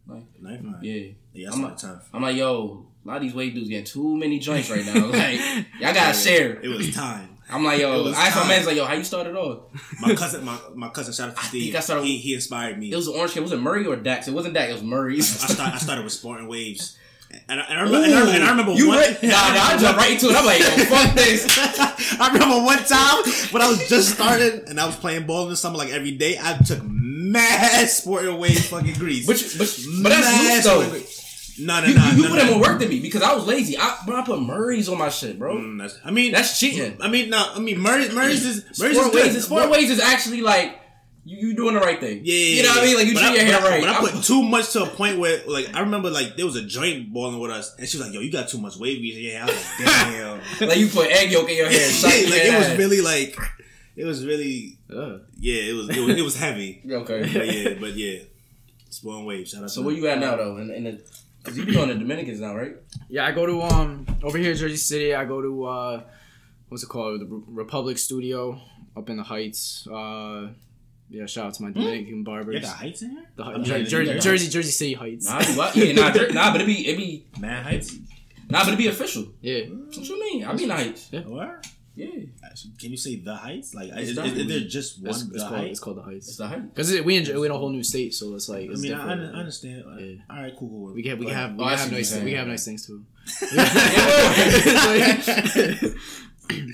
[0.08, 0.26] Ninth?
[0.40, 0.84] Ninth?
[0.84, 1.14] Yeah.
[1.34, 2.02] Yeah, that's I'm not like, time.
[2.14, 5.08] I'm like, yo, a lot of these wave dudes getting too many joints right now.
[5.12, 5.40] Like,
[5.80, 6.60] y'all gotta share.
[6.62, 7.30] It was time.
[7.50, 8.48] I'm like, yo, I asked my time.
[8.48, 9.64] man's like, yo, how you started off?
[10.00, 11.64] My cousin, my, my cousin, shout out to Steve.
[11.64, 12.92] think I started- he, he inspired me.
[12.92, 13.42] It was an orange kid.
[13.42, 14.28] Was it Murray or Dax?
[14.30, 14.70] It wasn't Dax.
[14.70, 15.18] It was Murray.
[15.18, 16.98] I, start, I started with Sporting Waves.
[17.50, 19.00] And I, and I, remember, and I, and I remember you one.
[19.00, 20.36] Re- nah, nah, I jumped right into it.
[20.36, 22.18] I'm like, yo, fuck this.
[22.20, 25.50] I remember one time when I was just starting and I was playing ball in
[25.50, 26.38] the summer like every day.
[26.42, 29.26] I took mad Sporting Waves fucking grease.
[29.28, 31.21] But, but, but that's loose though.
[31.62, 32.06] No, no, You, no.
[32.10, 32.42] you, you no, put no.
[32.44, 33.78] in more work than me because I was lazy.
[33.78, 35.56] I, bro, I put Murray's on my shit, bro.
[35.56, 36.98] Mm, that's- I mean, That's cheating.
[37.02, 37.52] I mean, no.
[37.56, 40.78] I mean, Murray, Murray's is Murray's is ways, is, ways is actually like
[41.24, 42.22] you, you doing the right thing.
[42.24, 42.96] Yeah, yeah, you know what I mean.
[42.96, 43.82] Like you treat your but hair right.
[43.82, 46.56] But I put too much to a point where, like, I remember, like, there was
[46.56, 49.16] a joint balling with us, and she was like, "Yo, you got too much grease."
[49.16, 51.86] Yeah, I was like, "Damn." like you put egg yolk in your hair.
[51.86, 53.38] and shut like your it was really like,
[53.96, 55.22] it was really, Ugh.
[55.40, 56.82] yeah, it was it was, it was heavy.
[56.90, 57.22] okay.
[57.22, 58.20] But yeah, but yeah,
[58.90, 59.48] Spawn Wave.
[59.48, 59.70] Shout out.
[59.70, 60.58] So where you at now though?
[60.58, 61.02] In, in the
[61.44, 62.76] because you be going to Dominicans now, right?
[63.10, 65.14] Yeah, I go to um over here in Jersey City.
[65.16, 66.04] I go to uh
[66.70, 68.60] what's it called the Re- Republic Studio
[68.96, 69.88] up in the Heights.
[69.88, 70.50] Uh,
[71.10, 72.56] yeah, shout out to my Dominican barbers.
[72.56, 73.26] You got heights in here?
[73.36, 75.26] The Hei- I'm Jer- Jer- think Jersey, Jersey City Heights.
[75.28, 75.76] Nah, be, what?
[75.76, 77.98] yeah, nah, Jer- nah, but it be it be Mad heights.
[78.50, 79.26] nah, but it be official.
[79.42, 80.46] Yeah, What you mean?
[80.46, 81.10] I be nice.
[81.12, 81.62] Where?
[81.94, 82.08] Yeah,
[82.80, 83.74] Can you say the heights?
[83.76, 85.72] Like, It's is, the is, is there just one it's, the it's called the heights?
[85.72, 86.38] it's called the it's Heights.
[86.38, 86.74] the hype.
[86.74, 88.98] Because we in we in a whole new state, so it's like I mean, I,
[88.98, 89.36] different.
[89.36, 89.84] I understand.
[90.00, 90.16] Yeah.
[90.36, 90.94] All right, cool, cool.
[90.94, 92.64] We can we can have we Oh, I can see have nice we have nice
[92.66, 93.04] things too.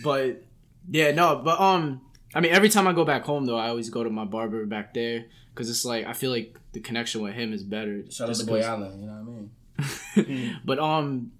[0.03, 0.43] But
[0.89, 2.01] yeah, no, but um,
[2.33, 4.65] I mean, every time I go back home though, I always go to my barber
[4.65, 8.03] back there because it's like I feel like the connection with him is better.
[8.09, 9.01] Shout out to Boy 'cause- Allen.
[9.01, 9.21] You know what
[10.17, 10.57] I mean?
[10.65, 11.31] but um,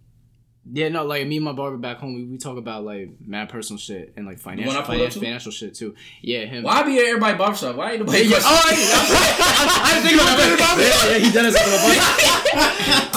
[0.74, 3.50] yeah, no, like me and my barber back home, we, we talk about like mad
[3.50, 5.20] personal shit and like financial one I pulled up finan- to?
[5.20, 5.96] financial shit too.
[6.22, 6.64] Yeah, him.
[6.64, 7.76] Why be at everybody barbershop?
[7.76, 8.24] Why ain't nobody?
[8.24, 8.40] Yeah, yeah.
[8.42, 10.84] Oh, I, I, I, I think about it.
[10.88, 12.38] Yeah, yeah, he done us up in the butt.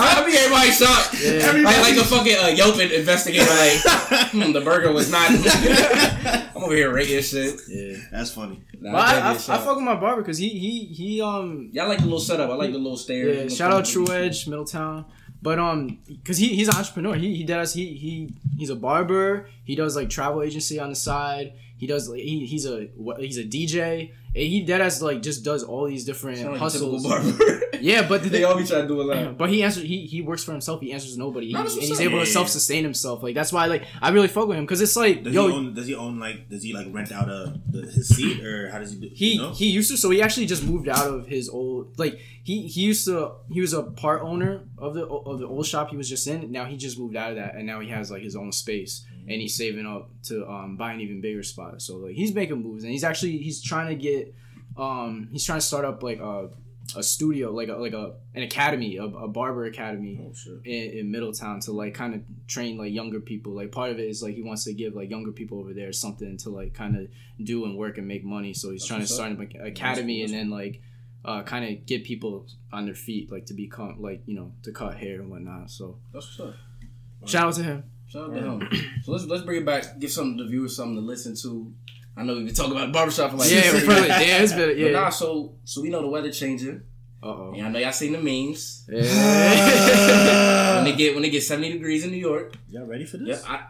[0.03, 1.12] I be everybody shop.
[1.20, 1.62] Yeah.
[1.62, 3.44] Like, like a fucking uh, Yelp investigator.
[3.51, 5.30] Like, hmm, the burger was not.
[6.57, 7.61] I'm over here rating shit.
[7.68, 7.96] Yeah.
[8.12, 8.62] That's funny.
[8.80, 11.88] Nah, But I, I, I fuck with my barber because he he he um Y'all
[11.88, 12.51] like the little setup.
[12.51, 13.53] I like the little stairs.
[13.53, 13.57] yeah.
[13.57, 15.05] Shout out True Edge Middletown.
[15.43, 17.14] But um, cause he, he's an entrepreneur.
[17.14, 19.49] He he does he he he's a barber.
[19.64, 21.55] He does like travel agency on the side.
[21.78, 22.88] He does like he, he's a
[23.18, 24.12] he's a DJ.
[24.32, 27.05] And he dead as like just does all these different like hustles.
[27.82, 29.38] Yeah, but the, they all be trying to do a lot.
[29.38, 29.84] but he answers.
[29.84, 30.82] He he works for himself.
[30.82, 31.49] He answers nobody.
[31.49, 32.01] He, and he's up.
[32.03, 32.32] able Yeah, to yeah.
[32.34, 33.22] self sustain himself.
[33.22, 35.55] Like that's why like I really fuck with him because it's like Does yo he
[35.55, 35.72] own?
[35.74, 36.51] Does he own like?
[36.51, 39.09] Does he like rent out a the, his seat or how does he do?
[39.14, 39.53] He you know?
[39.53, 42.20] he used to so he actually just moved out of his old like
[42.51, 45.90] he he used to he was a part owner of the of the old shop
[45.90, 46.51] he was just in.
[46.51, 49.07] Now he just moved out of that and now he has like his own space
[49.28, 51.80] and he's saving up to um buy an even bigger spot.
[51.80, 54.34] So like he's making moves and he's actually he's trying to get
[54.76, 56.51] um he's trying to start up like a
[56.96, 60.32] a studio like a like a an academy a, a barber academy Oh
[60.64, 63.53] in, in Middletown to like kind of train like younger people.
[63.53, 65.92] Like part of it is like he wants to give like younger people over there
[65.92, 67.07] something to like kind of
[67.44, 68.55] do and work and make money.
[68.55, 70.82] So he's trying to start an ac- academy That's and then like
[71.24, 74.72] uh, kind of get people on their feet, like to become like you know to
[74.72, 75.70] cut hair and whatnot.
[75.70, 77.28] So That's what's up.
[77.28, 77.84] shout out to him.
[78.08, 78.68] Shout out to him.
[79.04, 79.98] So let's let's bring it back.
[79.98, 81.72] Give some of the viewers something to listen to.
[82.16, 84.68] I know we've been talking about barbershop for like yeah, six probably, yeah, it's been
[84.68, 84.90] But yeah.
[84.90, 86.82] nah, so so we know the weather changing.
[87.22, 87.52] Uh oh.
[87.54, 88.86] And I know y'all seen the memes.
[88.88, 90.74] Yeah.
[90.76, 92.54] when they get when they get seventy degrees in New York.
[92.70, 93.44] Y'all ready for Yeah, this?
[93.46, 93.60] I,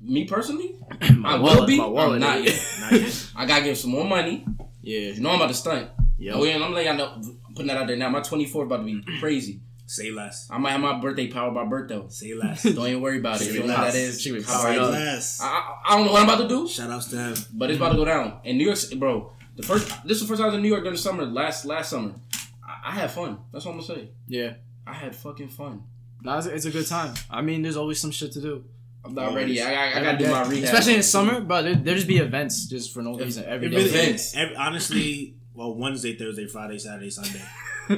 [0.00, 0.76] me personally,
[1.16, 1.76] my I will be.
[1.78, 2.62] my wallet, I'm not yet.
[2.80, 3.26] Not yet.
[3.36, 4.46] I gotta give some more money.
[4.82, 5.10] Yeah.
[5.10, 5.90] You know I'm about to stunt.
[6.18, 6.32] Yeah.
[6.34, 7.12] Oh, yeah, I'm letting y'all know.
[7.46, 8.08] I'm putting that out there now.
[8.08, 9.60] My 24 about to be crazy.
[9.86, 10.48] Say less.
[10.50, 12.12] I might have my birthday powered by Bertho.
[12.12, 12.62] Say less.
[12.74, 13.52] Don't even worry about it.
[13.52, 14.20] You know what that is.
[14.20, 14.78] She be powered right.
[14.78, 14.90] up.
[14.90, 15.40] less.
[15.40, 17.34] I, I, I don't know what I'm about to do, Shout outs to him.
[17.54, 18.40] but it's about to go down.
[18.44, 20.68] And New York, bro, the first this is the first time I was in New
[20.68, 21.24] York during the summer.
[21.24, 22.16] Last last summer,
[22.62, 23.38] I, I had fun.
[23.50, 24.10] That's what I'm gonna say.
[24.26, 24.54] Yeah.
[24.86, 25.84] I had fucking fun.
[26.22, 27.14] Nah, it's, it's a good time.
[27.30, 28.64] I mean, there's always some shit to do.
[29.04, 29.36] I'm not Always.
[29.36, 29.62] ready.
[29.62, 30.64] I, I, I gotta do my rehab.
[30.64, 33.70] Especially in summer, but there, there just be events just for no reason every It
[33.70, 33.76] day.
[33.76, 34.36] really Events.
[34.36, 37.42] Every, honestly, well, Wednesday, Thursday, Friday, Saturday, Sunday.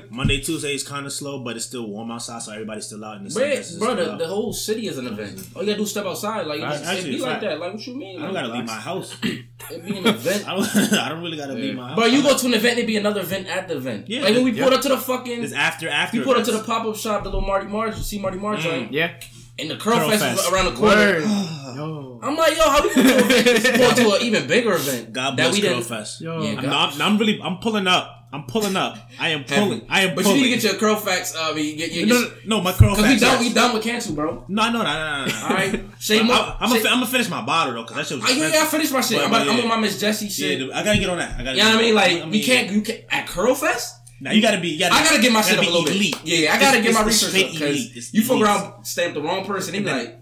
[0.11, 3.17] Monday, Tuesday is kind of slow, but it's still warm outside, so everybody's still out
[3.19, 3.43] in the sun.
[3.53, 5.49] But, bro, the, the whole city is an event.
[5.55, 6.47] All you gotta do is step outside.
[6.47, 7.43] Like, Right, it, actually, be like fact.
[7.43, 7.59] that.
[7.61, 8.21] Like, what you mean?
[8.21, 9.17] I don't Like, gotta leave my house.
[9.71, 10.49] It be an event.
[10.49, 10.93] I don't.
[10.95, 11.97] I don't really gotta leave my house.
[11.97, 14.09] But you go to an event, it be another event at the event.
[14.09, 14.63] Yeah, like when we yeah.
[14.63, 16.19] pulled up to the fucking, It's after after.
[16.19, 18.39] we pulled up to the pop up shop, the little Marty March, you see Marty
[18.39, 18.71] March, Mm.
[18.71, 18.93] right?
[18.93, 19.21] Yeah.
[19.61, 20.47] And the Curl, Curl Fest, Fest.
[20.47, 21.21] is around the corner.
[21.77, 22.21] Yo.
[22.23, 25.13] I'm like, yo, how we going to go to an even bigger event?
[25.13, 25.87] God that bless we Girl didn't.
[25.87, 26.21] Fest.
[26.21, 26.43] Yo.
[26.43, 27.41] Yeah, I'm, not, I'm really.
[27.41, 28.21] I'm pulling up.
[28.33, 28.97] I'm pulling up.
[29.19, 29.87] I am pulling.
[29.89, 30.39] I am But pulling.
[30.39, 31.35] you need to get your curl facts.
[31.35, 32.07] Uh, I mean, you get your.
[32.07, 33.01] no, no, no, my curl facts.
[33.01, 33.49] Cause we done, yes.
[33.49, 34.45] we done with cancel, bro.
[34.47, 35.43] No, no, no, no, no, no.
[35.43, 36.37] All right, shave I'm, more.
[36.37, 38.31] I'm, I'm, gonna, I'm finish my bottle though, cause that shit was.
[38.31, 39.19] I, yeah, yeah, I finished my shit.
[39.19, 39.63] But- I'm, but about- I'm yeah.
[39.65, 40.61] on my Miss Jessie shit.
[40.61, 41.41] Yeah, I gotta get on that.
[41.41, 41.57] I gotta.
[41.57, 41.95] you know what I mean?
[41.95, 43.97] Like, I we can't, you can't at Curl Fest.
[44.21, 44.69] Now you gotta be.
[44.69, 46.21] You gotta, I gotta get my you shit up gotta a little be bit.
[46.23, 46.41] elite.
[46.41, 48.09] Yeah, I gotta It's- get my research up because elite.
[48.13, 49.73] You fuck around, stamp the wrong person.
[49.73, 50.21] They be like,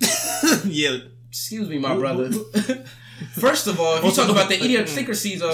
[0.64, 0.96] yeah.
[1.28, 2.30] "Excuse me, my brother."
[3.34, 5.50] First of all, if you talk about the idiosyncrasies of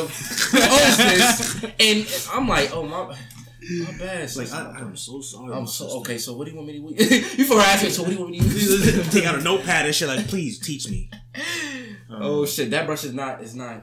[0.54, 4.52] oh, hostess, and I'm like, "Oh my, my bad." Like.
[4.52, 5.52] I, I'm so sorry.
[5.52, 5.98] I'm so sister.
[5.98, 6.18] okay.
[6.18, 7.14] So what do you want me to?
[7.36, 7.90] you for asking?
[7.90, 9.12] So what do you want me to use?
[9.12, 10.06] Take out a notepad and shit.
[10.06, 11.10] Like, please teach me.
[12.08, 13.42] oh um, shit, that brush is not.
[13.42, 13.82] Is not.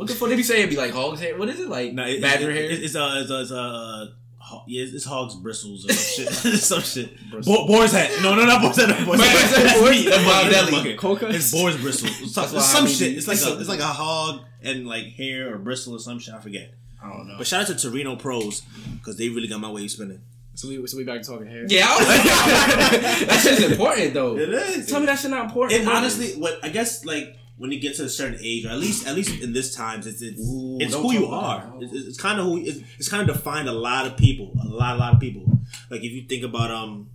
[0.00, 0.58] What the fuck did he say?
[0.58, 1.38] It'd be like hog's hair.
[1.38, 1.92] What is it like?
[1.92, 2.64] No, it, badger it, hair.
[2.64, 4.06] It, it's a, it's a, it's a uh,
[4.38, 6.32] ho- yeah, it's, it's hog's bristles or some shit.
[6.58, 7.16] some shit.
[7.44, 8.10] Bo- boar's head.
[8.22, 8.88] No, no, not boar's head.
[8.88, 9.36] Not boar's Man, head.
[9.38, 10.08] that's That's boar's- me.
[10.10, 10.72] that's Bob That's Deli.
[10.72, 11.28] fucking- Coca?
[11.28, 12.20] It's boar's bristles.
[12.22, 13.08] It's some, That's why it's some I shit.
[13.10, 15.94] mean, It's like it's a, a- it's like a hog and like hair or bristle
[15.94, 16.34] or some shit.
[16.34, 16.72] I forget.
[17.02, 17.34] I don't know.
[17.38, 18.60] But shout out to Torino Pros
[18.98, 20.20] because they really got my wave spinning.
[20.54, 21.64] So we so we back to talking hair.
[21.68, 22.06] Yeah, I was-
[23.26, 24.36] that shit's important though.
[24.36, 24.86] is.
[24.86, 25.80] Tell me that shit not important.
[25.80, 28.78] And honestly, what I guess like when you get to a certain age, or at
[28.78, 31.60] least at least in this times, it's it's, Ooh, it's who you are.
[31.78, 31.82] that.
[31.84, 34.66] It's, it's kind of who it's, it's kind of defined a lot of people, a
[34.66, 35.44] lot, a lot of people.
[35.90, 37.10] Like if you think about um,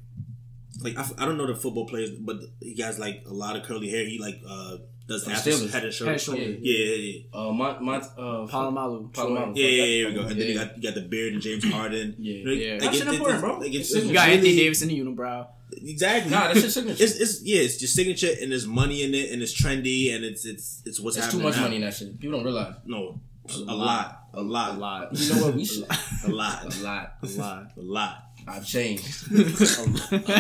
[0.82, 3.56] like I, f- I don't know the football players, but he has like a lot
[3.56, 4.06] of curly hair.
[4.06, 4.78] He like uh
[5.08, 6.28] does From after head and Head shoulders.
[6.30, 6.66] and.
[6.66, 7.40] Yeah, yeah, yeah.
[7.40, 9.12] uh, my my uh, Polamalu.
[9.12, 9.56] Polamalu.
[9.56, 10.22] Yeah, yeah, yeah, here we go.
[10.22, 12.16] And then you got you got the beard and James Harden.
[12.18, 12.52] Yeah.
[12.52, 12.72] Yeah.
[12.74, 13.58] like, That it- important, it- bro.
[13.60, 15.48] like, it's, You it's You got really- Anthony Davis in the unibrow.
[15.78, 16.32] Exactly.
[16.32, 17.04] Nah, that's your signature.
[17.04, 20.24] It's, it's yeah, it's your signature and there's money in it and it's trendy and
[20.24, 21.64] it's it's it's what's There's too much now.
[21.64, 22.20] money in that shit.
[22.20, 22.76] People don't realize.
[22.86, 23.20] No,
[23.56, 25.10] a lot, a lot, A lot.
[25.20, 25.56] You know what?
[25.56, 25.86] We should.
[26.26, 27.14] a lot, A lot.
[27.24, 27.72] A lot.
[27.78, 28.22] a lot.
[28.48, 29.32] I've changed.
[29.32, 29.38] a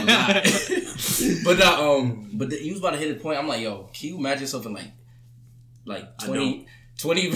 [0.06, 0.44] lot.
[1.44, 3.38] but uh, um, but the, you was about to hit a point.
[3.40, 4.92] I'm like, yo, can you imagine something like,
[5.86, 6.68] like I 20,
[7.00, 7.28] 20,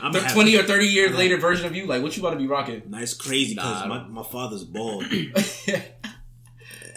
[0.00, 0.32] I'm thir- happy.
[0.34, 1.86] 20 or 30 years later version of you?
[1.86, 2.82] Like, what you about to be rocking?
[2.88, 5.04] Nice, crazy because Nah, my, my father's bald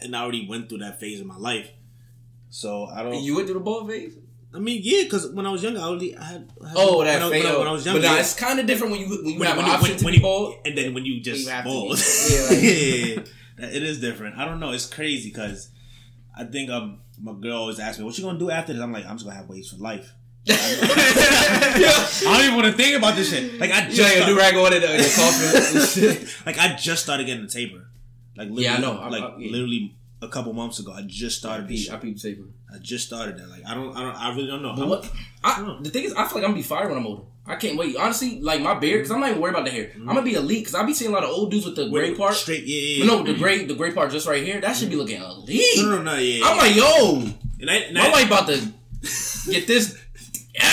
[0.01, 1.69] and I already went through that phase of my life.
[2.49, 3.21] So I don't.
[3.21, 4.13] you went through the ball phase?
[4.55, 6.49] I mean, yeah, because when I was younger, I already I had.
[6.63, 7.43] I had Oh, that when I, phase.
[7.57, 8.01] when I, was younger.
[8.01, 10.03] but nah, it's kind of different when you when you when, have when an when,
[10.05, 10.55] when you, bald.
[10.65, 11.97] and then when you just You bald.
[11.99, 13.23] Yeah, Yeah, like- yeah,
[13.59, 13.75] yeah.
[13.77, 14.37] it is different.
[14.37, 14.71] I don't know.
[14.71, 15.69] It's crazy because
[16.35, 18.93] I think um my girl always asks me, "What you gonna do after this?" I'm
[18.93, 20.13] like, "I'm just gonna have waves for life."
[20.49, 23.59] I don't even want to think about this shit.
[23.59, 27.03] Like I just got your do rag on in the, in the like I just
[27.03, 27.89] started getting a taper.
[28.37, 28.97] Like literally, Yeah, I know.
[28.97, 29.51] I'm- like I'm- yeah.
[29.51, 32.01] literally a couple months ago, I just started I shit.
[32.01, 32.43] peep safer.
[32.73, 33.49] I just started that.
[33.49, 34.73] Like I don't, I don't, I really don't know.
[34.75, 35.11] But what?
[35.43, 37.23] I, the thing is, I feel like I'm gonna be fired when I'm older.
[37.45, 37.95] I can't wait.
[37.95, 39.85] Honestly, like my beard, because I'm not even worried about the hair.
[39.85, 40.09] Mm-hmm.
[40.09, 41.87] I'm gonna be elite because I be seeing a lot of old dudes with the
[41.87, 42.33] gray Wait, part.
[42.33, 43.05] straight, yeah, yeah.
[43.05, 44.59] No, the gray, the gray part just right here.
[44.59, 45.01] That should be mm-hmm.
[45.01, 45.61] looking elite.
[45.77, 46.45] no, no, no, yeah.
[46.45, 47.23] I'm like, yo,
[47.61, 48.59] and I, and my I, wife about to
[49.49, 49.97] get this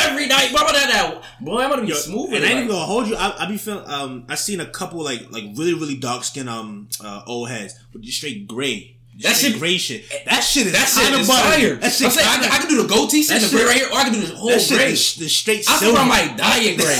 [0.07, 0.51] every night.
[0.53, 1.22] Blah, blah, blah, blah.
[1.40, 2.34] Boy, I'm gonna be Yo, smooth.
[2.34, 3.16] and I ain't even gonna hold you.
[3.16, 3.84] I, I be feeling.
[3.88, 7.74] Um, I seen a couple like like really really dark skin um uh, old heads
[7.92, 8.90] with just straight gray.
[9.20, 10.03] That shit- gray shit.
[10.26, 11.76] That shit is That shit is fire.
[11.76, 13.76] That shit I'm saying, I, can- I can do the goatee shit, the gray right
[13.76, 14.90] here, or I can do the whole that shit gray.
[14.92, 15.95] is the straight I silver.
[15.95, 16.99] swear I might dye it gray,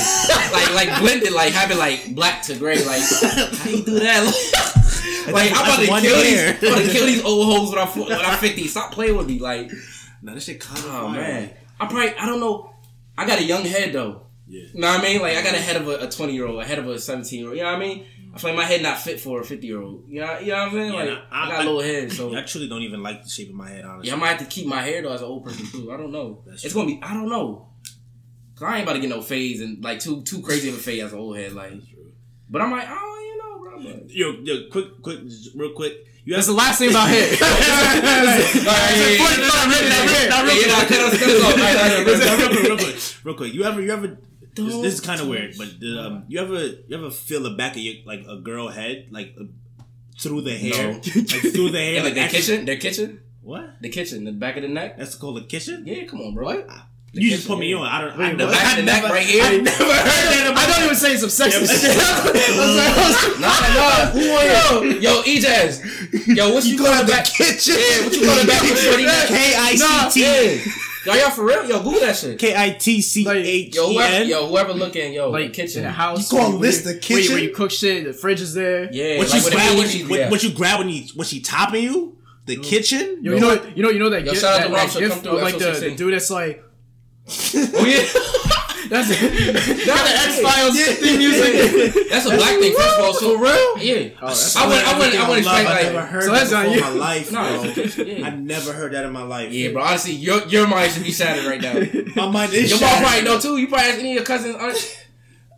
[0.53, 2.77] like like blended, like having like black to gray.
[2.85, 4.23] Like how you do that?
[5.33, 6.53] like I'm about to kill hair.
[6.53, 8.67] these, I'm about to kill these old hoes when I when I fifty.
[8.69, 9.69] Stop playing with me, like
[10.21, 11.51] Nah, this shit kind of oh man.
[11.81, 12.71] I probably I don't know.
[13.17, 14.27] I got a young head though.
[14.47, 14.63] Yeah.
[14.73, 15.21] You know what I mean?
[15.21, 17.39] Like I got a head of a, 20 year old, a head of a 17
[17.39, 17.57] year old.
[17.57, 18.05] You know what I mean?
[18.33, 20.03] I feel like my head not fit for a 50 year old.
[20.07, 20.93] You know, you know what I'm saying?
[20.93, 23.23] Yeah, like nah, I, I- got a little head, so I truly don't even like
[23.23, 23.85] the shape of my head.
[23.85, 24.09] Honestly.
[24.09, 25.91] yeah, I might have to keep my hair though as an old person too.
[25.91, 26.43] I don't know.
[26.45, 26.83] That's it's true.
[26.83, 27.01] gonna be.
[27.01, 27.69] I don't know.
[28.55, 30.77] Cause I ain't about to get no phase and like too too crazy of a
[30.77, 31.53] phase as an old head.
[31.53, 31.73] Like,
[32.49, 33.83] but I'm like, oh, you know, bro.
[33.83, 34.09] But.
[34.09, 35.19] Yo, yo, quick, quick,
[35.55, 36.05] real quick.
[36.25, 37.29] You That's the last thing about hair.
[42.65, 42.77] real quick, real
[43.23, 43.53] real quick.
[43.53, 44.17] You ever, you ever?
[44.55, 45.67] This, this is kind of weird, but
[45.99, 49.35] um, you ever, you ever feel the back of your like a girl head, like
[49.39, 49.43] uh,
[50.19, 50.97] through the hair, No.
[50.97, 51.03] like
[51.53, 53.81] through the hair, Yeah, like their actually- kitchen, their kitchen, What?
[53.81, 54.97] the kitchen, the back of the neck.
[54.97, 55.83] That's called a kitchen.
[55.85, 56.45] Yeah, come on, bro.
[56.45, 56.67] What?
[57.17, 57.87] You just put me on.
[57.87, 58.11] I don't.
[58.11, 59.43] I Wait, never, The back I neck never, right here.
[59.43, 60.53] I never heard that.
[60.55, 63.39] I thought he was saying some sexist oh, shit.
[63.39, 64.11] Nah, nah.
[64.11, 65.79] Who on yo, yo, E-Jazz.
[66.27, 67.25] Yo, what you, go call the the back?
[67.25, 67.75] kitchen.
[67.77, 69.03] Yeah, what you call the back of shorty?
[69.03, 70.71] K I Nah, C T yeah.
[71.05, 71.65] Yo, y'all for real?
[71.69, 72.37] Yo, Google that shit.
[72.39, 75.83] K I T C H Yo, E whoever, yo, whoever looking, yo, like kitchen.
[75.83, 76.31] the house.
[76.31, 78.53] You call where this where the Where, you- where you cook shit, the fridge is
[78.53, 78.89] there.
[78.91, 80.29] Yeah, What like you with grab when Asian- you what, yeah.
[80.31, 82.17] what you grab when you when she topping you?
[82.45, 83.19] The kitchen?
[83.21, 84.89] Yo, you know, you know, you know that Yo, gift, shout out to that Rob,
[84.89, 86.63] so gift come through like the, the dude that's like
[87.77, 88.05] Oh yeah,
[88.89, 92.07] that's that's the X Files theme music.
[92.09, 92.73] that's a black thing.
[92.75, 93.77] First of all, so For real?
[93.79, 94.09] yeah.
[94.21, 95.93] Oh, that's I wouldn't, I wouldn't, I wouldn't Love, expect I like.
[95.93, 96.99] never heard So that that's on before in you.
[96.99, 97.63] my life, No, bro.
[97.63, 98.27] it's a kitchen, yeah.
[98.27, 99.51] I never heard that in my life.
[99.51, 99.81] Yeah, bro.
[99.83, 101.73] Honestly, your your mind should be shattered right now.
[102.15, 103.07] My mind is Your mom shattered.
[103.07, 103.57] probably know too.
[103.57, 104.55] You probably ask any of your cousins.
[104.55, 105.05] aren't-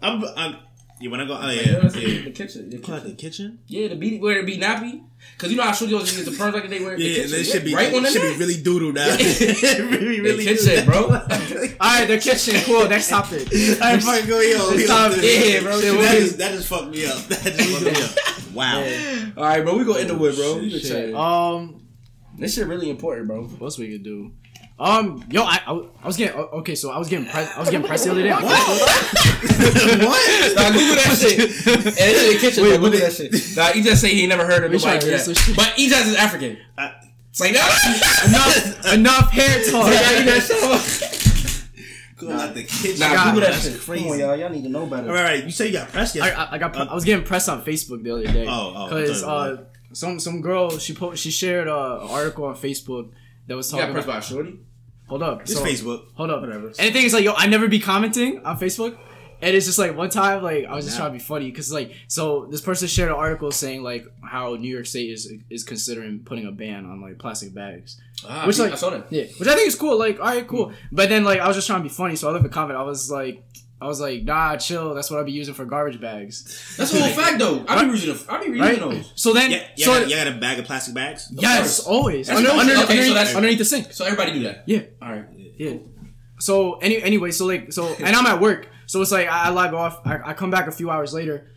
[0.02, 0.56] I'm, I'm,
[1.00, 2.24] yeah, when I go, oh Yeah, yeah, yeah.
[2.24, 2.70] the kitchen.
[2.70, 3.10] The Call it kitchen.
[3.10, 3.60] the kitchen?
[3.68, 5.04] Yeah, the beat where it be nappy.
[5.38, 7.32] Cause you know how always get the perms like they wear the Yeah, kitchen.
[7.32, 9.08] that should be, right on the it should be really doodle now.
[9.18, 11.06] really, The really kitchen, bro.
[11.10, 12.56] All right, the kitchen.
[12.66, 12.88] Cool.
[12.88, 13.48] Next topic.
[13.82, 14.58] I fucking go, yo.
[14.88, 15.80] Time that- Yeah, bro.
[15.80, 17.18] That, is, that just fucked me up.
[17.26, 18.54] That just fucked me up.
[18.54, 18.80] Wow.
[19.38, 19.78] All right, bro.
[19.78, 20.68] We go in the wood, bro.
[20.70, 21.14] Shit.
[21.16, 21.86] Um,
[22.38, 23.44] This shit really important, bro.
[23.44, 24.32] what else we could do?
[24.80, 25.72] Um, yo, I, I,
[26.04, 26.76] I was getting okay.
[26.76, 27.58] So I was getting pressed.
[27.58, 28.30] I was getting pressed the other day.
[28.32, 30.06] on Facebook.
[30.06, 30.56] what?
[30.56, 31.40] Nah, Google that shit.
[31.88, 32.64] And it's in the kitchen.
[32.64, 33.34] Wait, Google that shit.
[33.58, 35.54] Nah, he just say he never heard of We nobody tryna do that.
[35.56, 36.58] But he just is African.
[36.78, 36.94] I-
[37.32, 38.74] It's like that.
[38.86, 39.92] enough, enough hair talk.
[39.92, 41.54] Yeah, he that
[42.18, 43.00] Go out the kitchen.
[43.00, 43.80] Nah, Google that that's shit.
[43.82, 44.04] crazy.
[44.04, 44.36] Come on, y'all.
[44.36, 45.10] Y'all need to know better.
[45.10, 46.36] All right, you say you got pressed I, yesterday.
[46.42, 46.76] I, I got.
[46.78, 48.46] I was getting pressed on Facebook the other day.
[48.48, 52.56] Oh, oh, because uh, some some girl she po- she shared a an article on
[52.56, 53.10] Facebook
[53.48, 53.94] that was You got talking.
[53.94, 54.60] pressed About, by a shorty?
[55.08, 56.04] Hold up, It's so- Facebook.
[56.16, 56.68] Hold up, Whatever.
[56.68, 58.98] And the thing is, like, yo, I never be commenting on Facebook.
[59.40, 61.72] And it's just like one time, like I was just trying to be funny because,
[61.72, 65.64] like, so this person shared an article saying like how New York State is is
[65.64, 68.02] considering putting a ban on like plastic bags.
[68.28, 69.06] Ah, Which, I like- saw that.
[69.12, 69.96] Yeah, which I think is cool.
[70.00, 70.72] Like, all right, cool.
[70.92, 72.80] But then, like, I was just trying to be funny, so I left a comment.
[72.80, 73.44] I was like,
[73.80, 74.94] I was like, nah, chill.
[74.96, 77.64] That's what I'll be using for garbage bags, That's a whole fact, though.
[77.68, 78.18] I be using.
[78.28, 78.80] I be right?
[78.80, 79.12] those.
[79.16, 81.32] So then, Yeah, you, so got, you got a bag of plastic bags?
[81.32, 81.88] yes, course.
[81.88, 82.60] always That's under, cool.
[82.60, 83.94] under, Okay, so underneath, that's- underneath the sink.
[83.94, 84.64] So everybody do that.
[84.66, 85.26] Yeah, All right.
[85.58, 85.74] yeah.
[86.40, 89.50] So any anyway, so like so, and I'm at work, so it's like I, I
[89.50, 90.06] log off.
[90.06, 91.52] I, I come back a few hours later.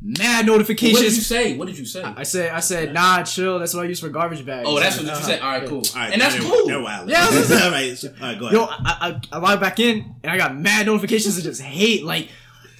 [0.00, 0.94] Mad notifications.
[0.98, 1.56] What did you say?
[1.56, 2.02] What did you say?
[2.02, 3.58] I said I said nah, chill.
[3.58, 4.66] That's what I use for garbage bags.
[4.68, 5.20] Oh, that's what you Uh-huh.
[5.26, 5.40] said.
[5.40, 5.78] All right, cool.
[5.78, 6.66] All right, and that's they're, cool.
[6.66, 7.10] They're wild.
[7.10, 8.52] Yeah, all right, so- all right, go ahead.
[8.58, 12.04] Yo, I, I, I log back in and I got mad notifications of just hate.
[12.04, 12.28] Like,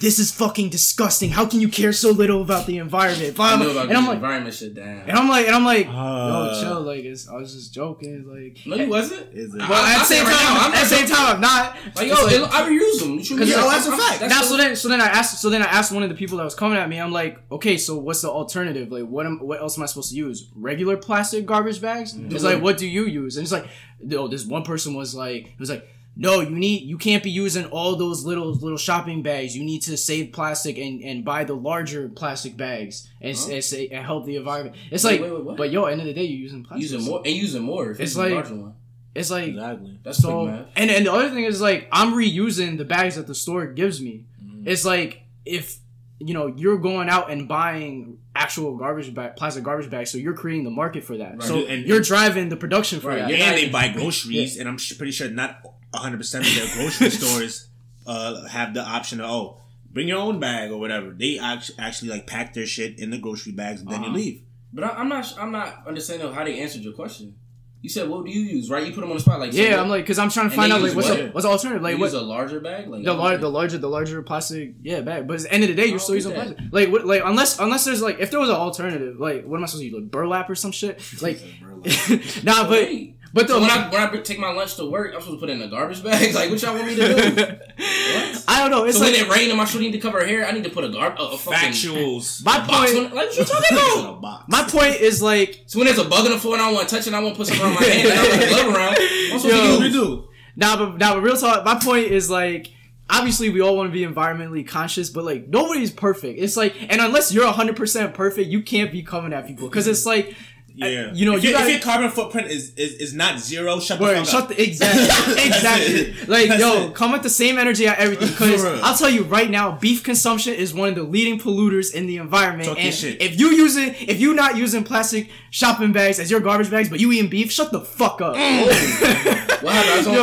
[0.00, 1.30] this is fucking disgusting.
[1.30, 3.34] How can you care so little about the environment?
[3.34, 4.74] Blah, I know about And I'm the like, environment shit.
[4.74, 5.08] Damn.
[5.08, 5.90] and I'm like, and I'm like, Uh.
[5.90, 6.80] yo, chill.
[6.82, 8.24] Like, it's, I was just joking.
[8.28, 9.32] Like, No, you wasn't.
[9.34, 9.58] Is it?
[9.58, 11.76] Well, I- at the same right time, now, I'm at the same time, I'm not.
[11.96, 13.16] Like, yo, like- I reuse them.
[13.16, 13.36] What you?
[13.38, 14.20] Yo, that's a I'm- fact.
[14.30, 16.38] now, so then, so then I asked, so then I asked one of the people
[16.38, 17.00] that was coming at me.
[17.00, 18.92] I'm like, okay, so what's the alternative?
[18.92, 20.48] Like, what am, what else am I supposed to use?
[20.54, 22.14] Regular plastic garbage bags?
[22.16, 23.36] It's like, what do you use?
[23.36, 23.66] And it's like,
[24.00, 25.86] no, this one person was like, it was like,
[26.20, 29.56] no, you need, you can't be using all those little little shopping bags.
[29.56, 33.62] You need to save plastic and and buy the larger plastic bags and, s and,
[33.64, 34.76] say, and help the environment.
[34.90, 36.82] It's Wait, like, wait, wait, but yo, end of the day, you're using plastic.
[36.90, 37.90] using more and using more.
[37.92, 38.74] If It's it's like- like one.
[39.14, 39.98] It's like, Exactly.
[40.04, 43.26] That's so quick and and the other thing is like I'm reusing the bags that
[43.26, 44.24] the store gives me.
[44.44, 44.66] Mm.
[44.66, 45.78] It's like if
[46.20, 50.34] you know you're going out and buying actual garbage bag, plastic garbage bags, so you're
[50.34, 51.42] creating the market for that.
[51.42, 53.30] So And- you're driving the production for Right, that.
[53.30, 57.10] you're and they buy groceries, and I'm pretty sure not 100 percent of their grocery
[57.20, 57.68] stores
[58.06, 59.60] uh, have the option of oh,
[59.90, 61.10] bring your own bag or whatever.
[61.10, 64.10] They actually actually like pack their shit in the grocery bags and then Uh-huh.
[64.10, 64.42] you leave.
[64.72, 65.34] But I, I'm not.
[65.38, 67.34] I'm not understanding how they answered your question.
[67.80, 68.86] You said, "What do you use?" Right?
[68.86, 69.38] You put them on the spot.
[69.40, 71.18] Like, Yeah, what- I'm like, because I'm trying to find out like what's what?
[71.18, 72.88] the, what's the alternative, like you what a larger bag.
[72.88, 75.26] Like the I larger, the larger, the larger plastic, yeah, bag.
[75.28, 76.40] But at the end of the day, you're still using okay.
[76.54, 76.66] plastic.
[76.72, 79.62] Like, what, like unless unless there's like, if there was an alternative, like, what am
[79.62, 81.00] I supposed to use, like burlap or some shit?
[81.22, 81.40] Like,
[82.44, 83.16] nah, but Wait.
[83.32, 85.40] But the So when I when I take my lunch to work, I'm supposed to
[85.40, 86.34] put it in a garbage bag.
[86.34, 87.14] Like, what y'all want me to do?
[87.36, 88.44] what?
[88.48, 88.84] I don't know.
[88.84, 90.64] It's So like when it rain and my shit need to cover hair, I need
[90.64, 92.44] to put a garb a, a fucking Factuals.
[92.44, 92.92] my box.
[92.92, 93.06] point.
[93.06, 94.48] On, like, what you talking about?
[94.48, 96.74] My point is like, So when there's a bug on the floor and I don't
[96.74, 98.30] want to touch it, and I want to put something on my hand and I
[98.30, 98.96] put a glove around.
[98.98, 99.50] I'm supposed Yo.
[99.50, 100.28] to what use do do?
[100.56, 101.64] Nah, but nah, but real talk.
[101.64, 102.68] My point is like,
[103.10, 106.38] obviously we all want to be environmentally conscious, but like nobody's perfect.
[106.38, 109.86] It's like, and unless you're hundred percent perfect, you can't be coming at people because
[109.86, 110.34] it's like,
[110.74, 113.40] Yeah, you know, if, you your, gotta- if your carbon footprint is, is, is not
[113.40, 114.48] zero, shut the fuck shut up.
[114.50, 115.02] the exactly,
[115.46, 116.12] exactly.
[116.28, 116.94] Like That's yo, it.
[116.94, 118.28] come with the same energy at everything.
[118.38, 122.06] Because I'll tell you right now, beef consumption is one of the leading polluters in
[122.06, 122.68] the environment.
[122.68, 126.70] Talk and if you using, if you not using plastic shopping bags as your garbage
[126.70, 128.36] bags, but you eating beef, shut the fuck up.
[128.36, 128.68] Mm.
[129.68, 130.16] I zoned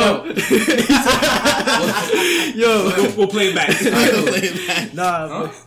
[2.56, 3.68] yo, yo, we'll, we'll play it back.
[3.80, 4.94] we'll play it back.
[4.94, 5.28] nah.
[5.28, 5.46] Huh?
[5.48, 5.62] but-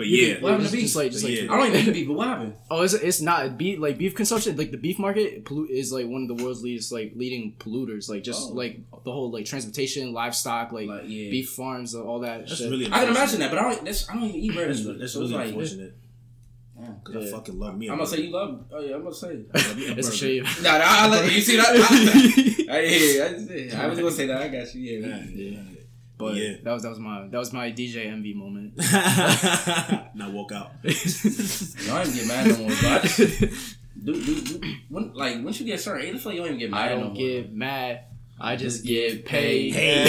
[0.00, 0.84] But yeah, What happened just, to beef?
[0.86, 1.52] just like, just like, Yeah.
[1.52, 2.54] I don't even eat beef, but what happened?
[2.70, 4.56] Oh, it's, it's not beef like beef consumption.
[4.56, 8.08] Like the beef market pollu- is like one of the world's leading like leading polluters.
[8.08, 8.54] Like just Oh.
[8.54, 11.28] like the whole like transportation, livestock, like, Like, yeah.
[11.30, 12.70] beef farms, all that that's shit.
[12.70, 12.86] really.
[12.86, 13.84] I can imagine that, but I don't.
[13.84, 14.84] That's, I don't even eat birds.
[14.86, 15.94] That's, that's so really like, unfortunate.
[16.80, 16.86] Yeah.
[17.04, 17.88] Cause I fucking love me.
[17.88, 18.64] a I'm gonna say you love.
[18.72, 19.40] Oh yeah, I'm gonna say.
[19.54, 20.44] it's a shame.
[20.62, 21.66] Nah, nah, I like you see that.
[21.68, 24.40] I, I, yeah, I, I was gonna say that.
[24.40, 24.80] I got you.
[24.80, 25.06] Yeah.
[25.06, 25.58] Yeah, Yeah.
[26.20, 26.28] Yeah.
[26.28, 26.56] But Yeah.
[26.64, 28.76] that was that was my that was my DJ envy moment.
[30.14, 30.72] now walk out.
[30.84, 32.68] Y'all ain't get mad no more.
[32.68, 36.18] But I just, do, do, do, when, like once you get a certain age, I
[36.18, 37.14] feel like you don't even get mad I don't more.
[37.16, 38.04] get mad.
[38.42, 39.74] I just get paid.
[39.74, 40.04] Hey,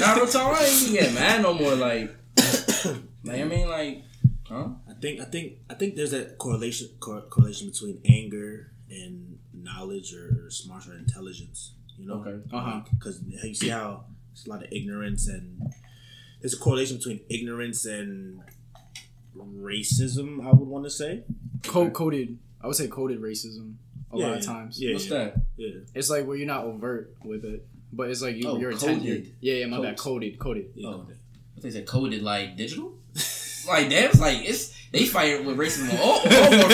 [0.00, 1.76] nah, real talk, I ain't even get mad no more.
[1.76, 2.10] Like,
[3.24, 4.02] like I mean, like,
[4.48, 4.68] huh?
[4.90, 10.12] I think I think I think there's a correlation cor- correlation between anger and knowledge
[10.14, 11.74] or smart or intelligence.
[11.98, 12.42] You know, Okay.
[12.52, 12.80] Uh-huh.
[12.98, 14.04] Because you see how
[14.36, 15.72] there's a lot of ignorance and
[16.40, 18.40] there's a correlation between ignorance and
[19.36, 20.44] racism.
[20.46, 21.22] I would want to say.
[21.62, 22.38] Co- coded.
[22.60, 23.74] I would say coded racism
[24.12, 24.80] a lot of times.
[24.80, 25.36] Yeah, What's yeah, that?
[25.56, 25.68] Yeah.
[25.94, 29.34] It's like where you're not overt with it, but it's like you, Oh, you're intended.
[29.40, 29.96] Yeah, yeah, my bad.
[29.96, 30.38] Coded.
[30.38, 30.72] Coded, coded.
[30.74, 30.88] yeah.
[30.88, 31.06] Oh.
[31.54, 32.92] What they said coded like digital?
[33.68, 36.68] like that's like it's they fight with racism on all, all more.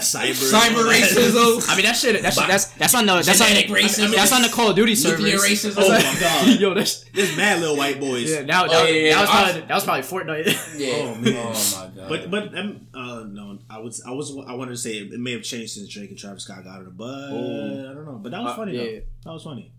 [0.00, 1.68] Cyber, Cyber racism.
[1.70, 2.20] I mean that shit.
[2.22, 4.14] That's that's that's on the that's on the, racism.
[4.14, 5.20] that's on the Call of Duty servers.
[5.20, 5.74] Nuclear racism.
[5.78, 6.60] Oh my god.
[6.60, 8.30] Yo, that's There's mad little white boys.
[8.32, 8.42] yeah.
[8.42, 10.02] Now, Oh, that, yeah, yeah, that was probably that was probably
[10.44, 10.78] Fortnite.
[10.78, 10.94] Yeah.
[10.96, 11.34] Oh, man.
[11.54, 12.08] Oh my god.
[12.08, 15.32] But but um, uh, no, I was I was I wanted to say it, may
[15.32, 17.90] have changed since Drake and Travis Scott got it, but Oh.
[17.90, 18.18] I don't know.
[18.22, 18.84] But that was Uh, funny yeah.
[18.84, 19.00] though.
[19.24, 19.72] That was funny.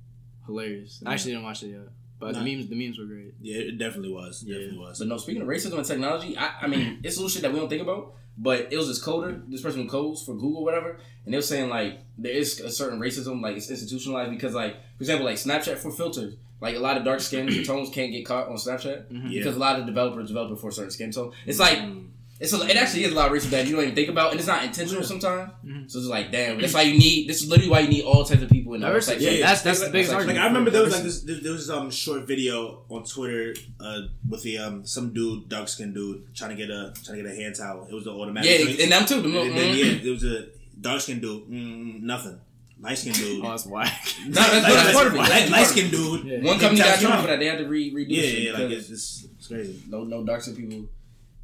[0.45, 1.01] Hilarious.
[1.05, 1.79] I actually didn't watch it yet,
[2.19, 2.43] but Nah.
[2.43, 3.33] the memes the memes were great.
[3.41, 4.43] Yeah, it definitely was.
[4.45, 4.55] Yeah.
[4.55, 4.99] Definitely was.
[4.99, 7.53] But no, speaking of racism and technology, I, I mean, it's a little shit that
[7.53, 8.13] we don't think about.
[8.37, 11.41] But it was this coder, this person who codes for Google, whatever, and they were
[11.41, 15.37] saying like there is a certain racism, like it's institutionalized because, like, for example, like
[15.37, 19.09] Snapchat for filters, like a lot of dark skin tones can't get caught on Snapchat
[19.09, 19.31] Mhm.
[19.31, 19.39] Yeah.
[19.39, 21.31] because a lot of developers develop it for a certain skin tone.
[21.45, 22.07] It's like Mm.
[22.39, 24.31] It's a, it actually is a lot of racism that you don't even think about,
[24.31, 25.51] and it's not intentional sometimes.
[25.65, 25.89] Mhm.
[25.89, 27.29] So it's like, damn, that's why you need.
[27.29, 29.19] This is literally why you need all types of people in the Diversity.
[29.23, 29.39] section.
[29.39, 30.37] Yeah, that's that's the like, biggest like- argument.
[30.39, 34.01] Like I remember there was like this there was um short video on Twitter uh
[34.29, 37.31] with the um some dude dark skinned dude trying to get a trying to get
[37.31, 37.87] a hand towel.
[37.89, 38.49] It was the automatic.
[38.51, 38.83] Yeah, drinks.
[38.83, 39.21] and them too.
[39.21, 39.77] Them little, And then, mm.
[40.03, 40.47] yeah, it was a
[40.81, 41.47] dark skinned dude.
[41.47, 42.39] Mm, nothing.
[42.81, 43.45] Light skinned dude.
[43.45, 43.93] Oh, that's whack.
[44.27, 45.17] No, that's- that's part of it.
[45.19, 46.25] That's part Light of skinned dude.
[46.25, 46.37] Yeah.
[46.49, 47.39] One company got That's trouble for that.
[47.39, 49.81] They had to re- redo Yeah, yeah, like it's, it's it's crazy.
[49.87, 50.89] no no dark skin people.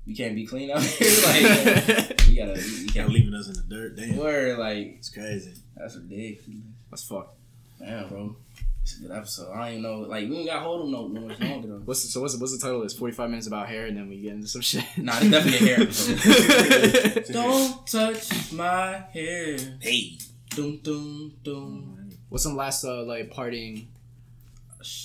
[0.06, 1.10] You can't be clean out here.
[1.26, 3.95] like you gotta you, you Kind can't of leaving us in the dirt.
[3.95, 5.54] Damn, word like it's crazy.
[5.76, 6.62] that's ridiculous.
[6.89, 7.38] That's fucked.
[7.80, 8.36] Damn, bro.
[8.84, 9.52] It's a good episode.
[9.54, 9.99] I don't even know.
[9.99, 11.82] Like we ain't got hold them no no much longer though.
[11.86, 12.82] What's the, so what's the, what's the title?
[12.82, 14.84] It's forty five minutes about hair, and then we get into some shit.
[14.97, 17.26] Nah, it's definitely a hair episode.
[17.32, 19.58] Don't touch my hair.
[19.80, 20.18] Hey,
[20.49, 22.10] Doom doom doom.
[22.30, 23.86] What's some last uh like partying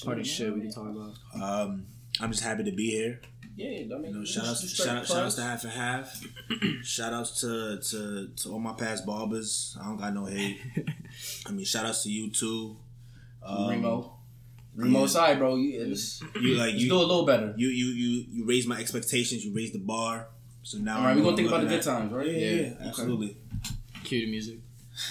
[0.04, 1.12] party shit we can talk about?
[1.40, 1.86] um,
[2.18, 3.20] I'm just happy to be here.
[3.56, 5.72] Yeah, I mean, You know, shout outs, shout, straight out, shout outs to half and
[5.72, 6.22] half.
[6.82, 9.76] shout outs to, to to all my past barbers.
[9.80, 10.60] I don't got no hate.
[11.46, 12.76] I mean, shout outs to you too.
[13.42, 14.12] Um, Remo.
[14.74, 15.06] Remo yeah.
[15.06, 15.56] side, bro.
[15.56, 17.54] You, it's, You like you, do a little better.
[17.56, 19.42] you you you you raised my expectations.
[19.44, 20.28] You raised the bar.
[20.62, 22.26] So now All right, I'm we gonna think about the good at- times, right?
[22.26, 22.62] Yeah, yeah, Yeah.
[22.80, 23.38] yeah, absolutely.
[24.04, 24.58] Cue the music.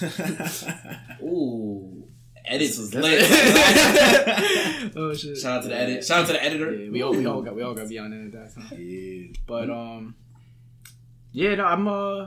[1.22, 2.06] Ooh,
[2.46, 3.22] edits was lit.
[4.96, 5.36] oh shit!
[5.38, 6.04] Shout out to the edit.
[6.04, 6.72] Shout out to the editor.
[6.72, 8.54] Yeah, we all we all got we all got to be on it at that
[8.54, 8.78] time.
[8.78, 9.26] Yeah.
[9.46, 10.14] But um,
[11.32, 12.26] yeah, no, I'm uh,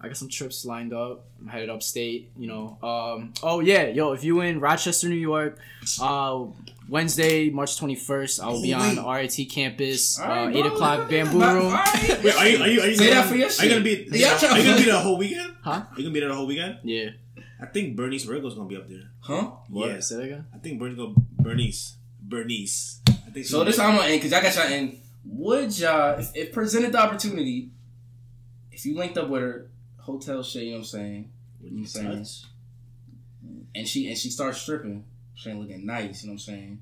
[0.00, 1.26] I got some trips lined up.
[1.40, 2.30] I'm headed upstate.
[2.36, 5.58] You know, um, oh yeah, yo, if you in Rochester, New York,
[6.00, 6.44] uh,
[6.88, 12.08] Wednesday, March 21st, I'll be on RIT campus, uh, eight o'clock Bamboo Alright.
[12.08, 12.22] Room.
[12.24, 13.84] Wait, are you are you are you Say gonna, that for your Are you gonna
[13.84, 14.08] be?
[14.12, 15.54] Yeah, are you gonna to- be there the whole weekend?
[15.62, 15.70] Huh?
[15.70, 16.78] Are you gonna be there the whole weekend?
[16.84, 17.10] Yeah.
[17.60, 19.10] I think Bernice Virgo's gonna be up there.
[19.20, 19.52] Huh?
[19.72, 20.46] Yeah, Say that again.
[20.54, 23.00] I think Bernice go Bernice Bernice.
[23.08, 24.98] I think So this I'm gonna end because I got y'all in.
[25.24, 27.70] Would y'all, if, if presented the opportunity,
[28.70, 31.30] if you linked up with her, hotel shit, you know what I'm saying?
[31.60, 32.18] You know what I'm saying?
[32.18, 32.44] Touch.
[33.74, 35.04] And she and she starts stripping,
[35.34, 36.78] she ain't looking nice, you know what I'm saying?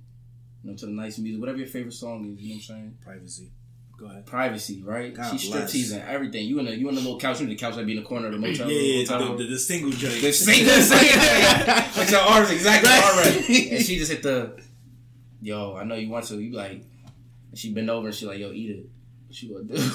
[0.62, 2.62] You know, to the nice music, whatever your favorite song is, you know what I'm
[2.62, 2.98] saying?
[3.02, 3.50] privacy.
[3.98, 4.26] Go ahead.
[4.26, 5.14] Privacy, right?
[5.14, 5.72] God she strip bless.
[5.72, 6.46] teasing everything.
[6.46, 8.02] You in a you in a little couch, you in the couch that be in
[8.02, 8.70] the corner of the Yeah, motel.
[8.70, 9.38] yeah, hotel the, room.
[9.38, 10.20] the, the single joint.
[10.20, 11.96] The same, the same.
[11.96, 13.70] like your arms exactly already.
[13.76, 14.60] And she just hit the,
[15.40, 16.40] yo, I know you want to.
[16.40, 16.82] You like,
[17.50, 18.86] and she bend over and she like, yo, eat it.
[19.28, 19.90] What you gonna do?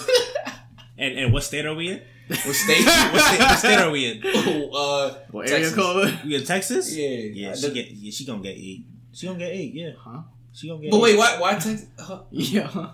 [0.98, 2.02] And and what state are we in?
[2.30, 2.86] what state?
[3.14, 4.22] What state, what state are we in?
[4.26, 4.70] oh,
[5.08, 5.76] uh, What area Texas.
[5.76, 6.20] code?
[6.26, 6.96] We in Texas?
[6.96, 7.08] Yeah.
[7.10, 8.86] Yeah, Uh, she the- get yeah, she gonna get eight.
[9.14, 9.92] She gonna get eight, yeah.
[9.98, 10.22] Huh?
[10.54, 11.02] She gonna get But eight.
[11.04, 11.40] wait, why?
[11.40, 11.86] Why Texas?
[12.00, 12.24] Huh?
[12.32, 12.92] Yeah.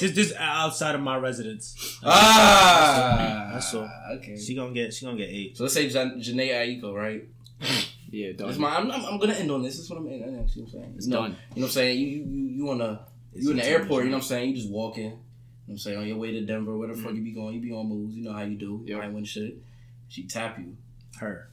[0.00, 1.98] Just just outside of my residence.
[2.04, 3.88] Ah, That's all.
[4.16, 4.36] Okay.
[4.38, 5.56] She gonna get she gonna get eight.
[5.56, 7.24] So let's say Jan- Jhené Aiko, right?
[8.10, 8.46] Yeah, done.
[8.46, 8.76] That's my.
[8.76, 9.74] I'm, I'm, I'm gonna end on this.
[9.76, 10.06] This is what I'm.
[10.06, 10.94] In, I see what I'm saying.
[10.96, 11.30] It's you know, done.
[11.30, 11.98] You know what I'm saying?
[11.98, 13.00] You you you, you on the
[13.32, 14.04] It's you in the airport.
[14.04, 14.50] You know what I'm saying?
[14.50, 15.02] You just walking.
[15.04, 15.16] You know
[15.66, 15.98] what I'm saying?
[15.98, 17.56] On your way to Denver, where the fuck you be going?
[17.56, 18.14] You be on moves.
[18.14, 18.84] You know how you do.
[18.86, 19.00] Yep.
[19.02, 19.56] I win shit.
[20.08, 20.76] She tap you.
[21.18, 21.50] Her.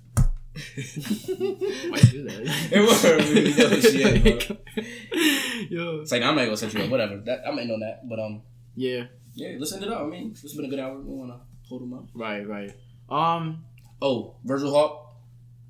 [0.54, 2.70] Why you do that?
[2.72, 4.58] It was really dope shit, bro.
[5.70, 6.02] Yo.
[6.02, 6.90] It's like I'm not gonna set you up.
[6.90, 7.18] Whatever.
[7.26, 8.08] That, I'm in on that.
[8.08, 8.42] But um,
[8.76, 9.06] Yeah.
[9.34, 9.56] yeah.
[9.58, 10.02] Listen it up.
[10.02, 11.00] I mean, it's been a good hour.
[11.00, 12.06] We wanna hold them up.
[12.14, 12.46] Right.
[12.48, 12.72] Right.
[13.10, 13.66] Um.
[14.02, 15.08] Oh, Virgil Hawk.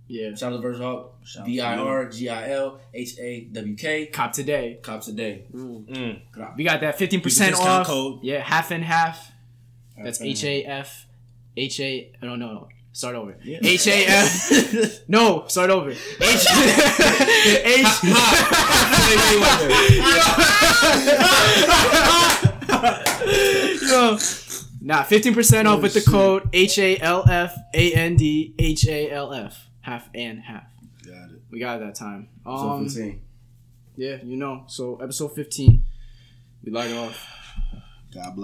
[0.08, 0.34] Yeah.
[0.36, 1.16] Shout out to Virgil Hawk.
[1.26, 4.08] Shout out V I R G I L H A W K.
[4.08, 4.80] Cop today.
[4.82, 5.46] Cops a day.
[5.54, 6.22] Mm.
[6.58, 7.88] We got that fifteen percent Discount off.
[7.88, 8.20] code.
[8.24, 9.32] Yeah, half and half.
[10.04, 11.06] That's Half and H A F.
[11.56, 12.12] H A.
[12.24, 12.68] No, no, no.
[12.94, 13.38] Start over.
[13.46, 15.00] H A F.
[15.08, 15.92] No, start over.
[15.92, 15.98] H.
[16.22, 17.88] H.
[23.82, 24.18] Yo.
[24.84, 28.88] Nah, fifteen percent off with the code H A L F A N D H
[28.88, 29.68] A L F.
[29.82, 30.64] Half and half.
[31.06, 31.42] Got it.
[31.52, 32.30] We got it that time.
[32.46, 33.22] Um, 15.
[33.96, 34.64] yeah, you know.
[34.68, 35.86] So episode fifteen.
[36.64, 37.28] We light off.
[38.14, 38.38] God bless.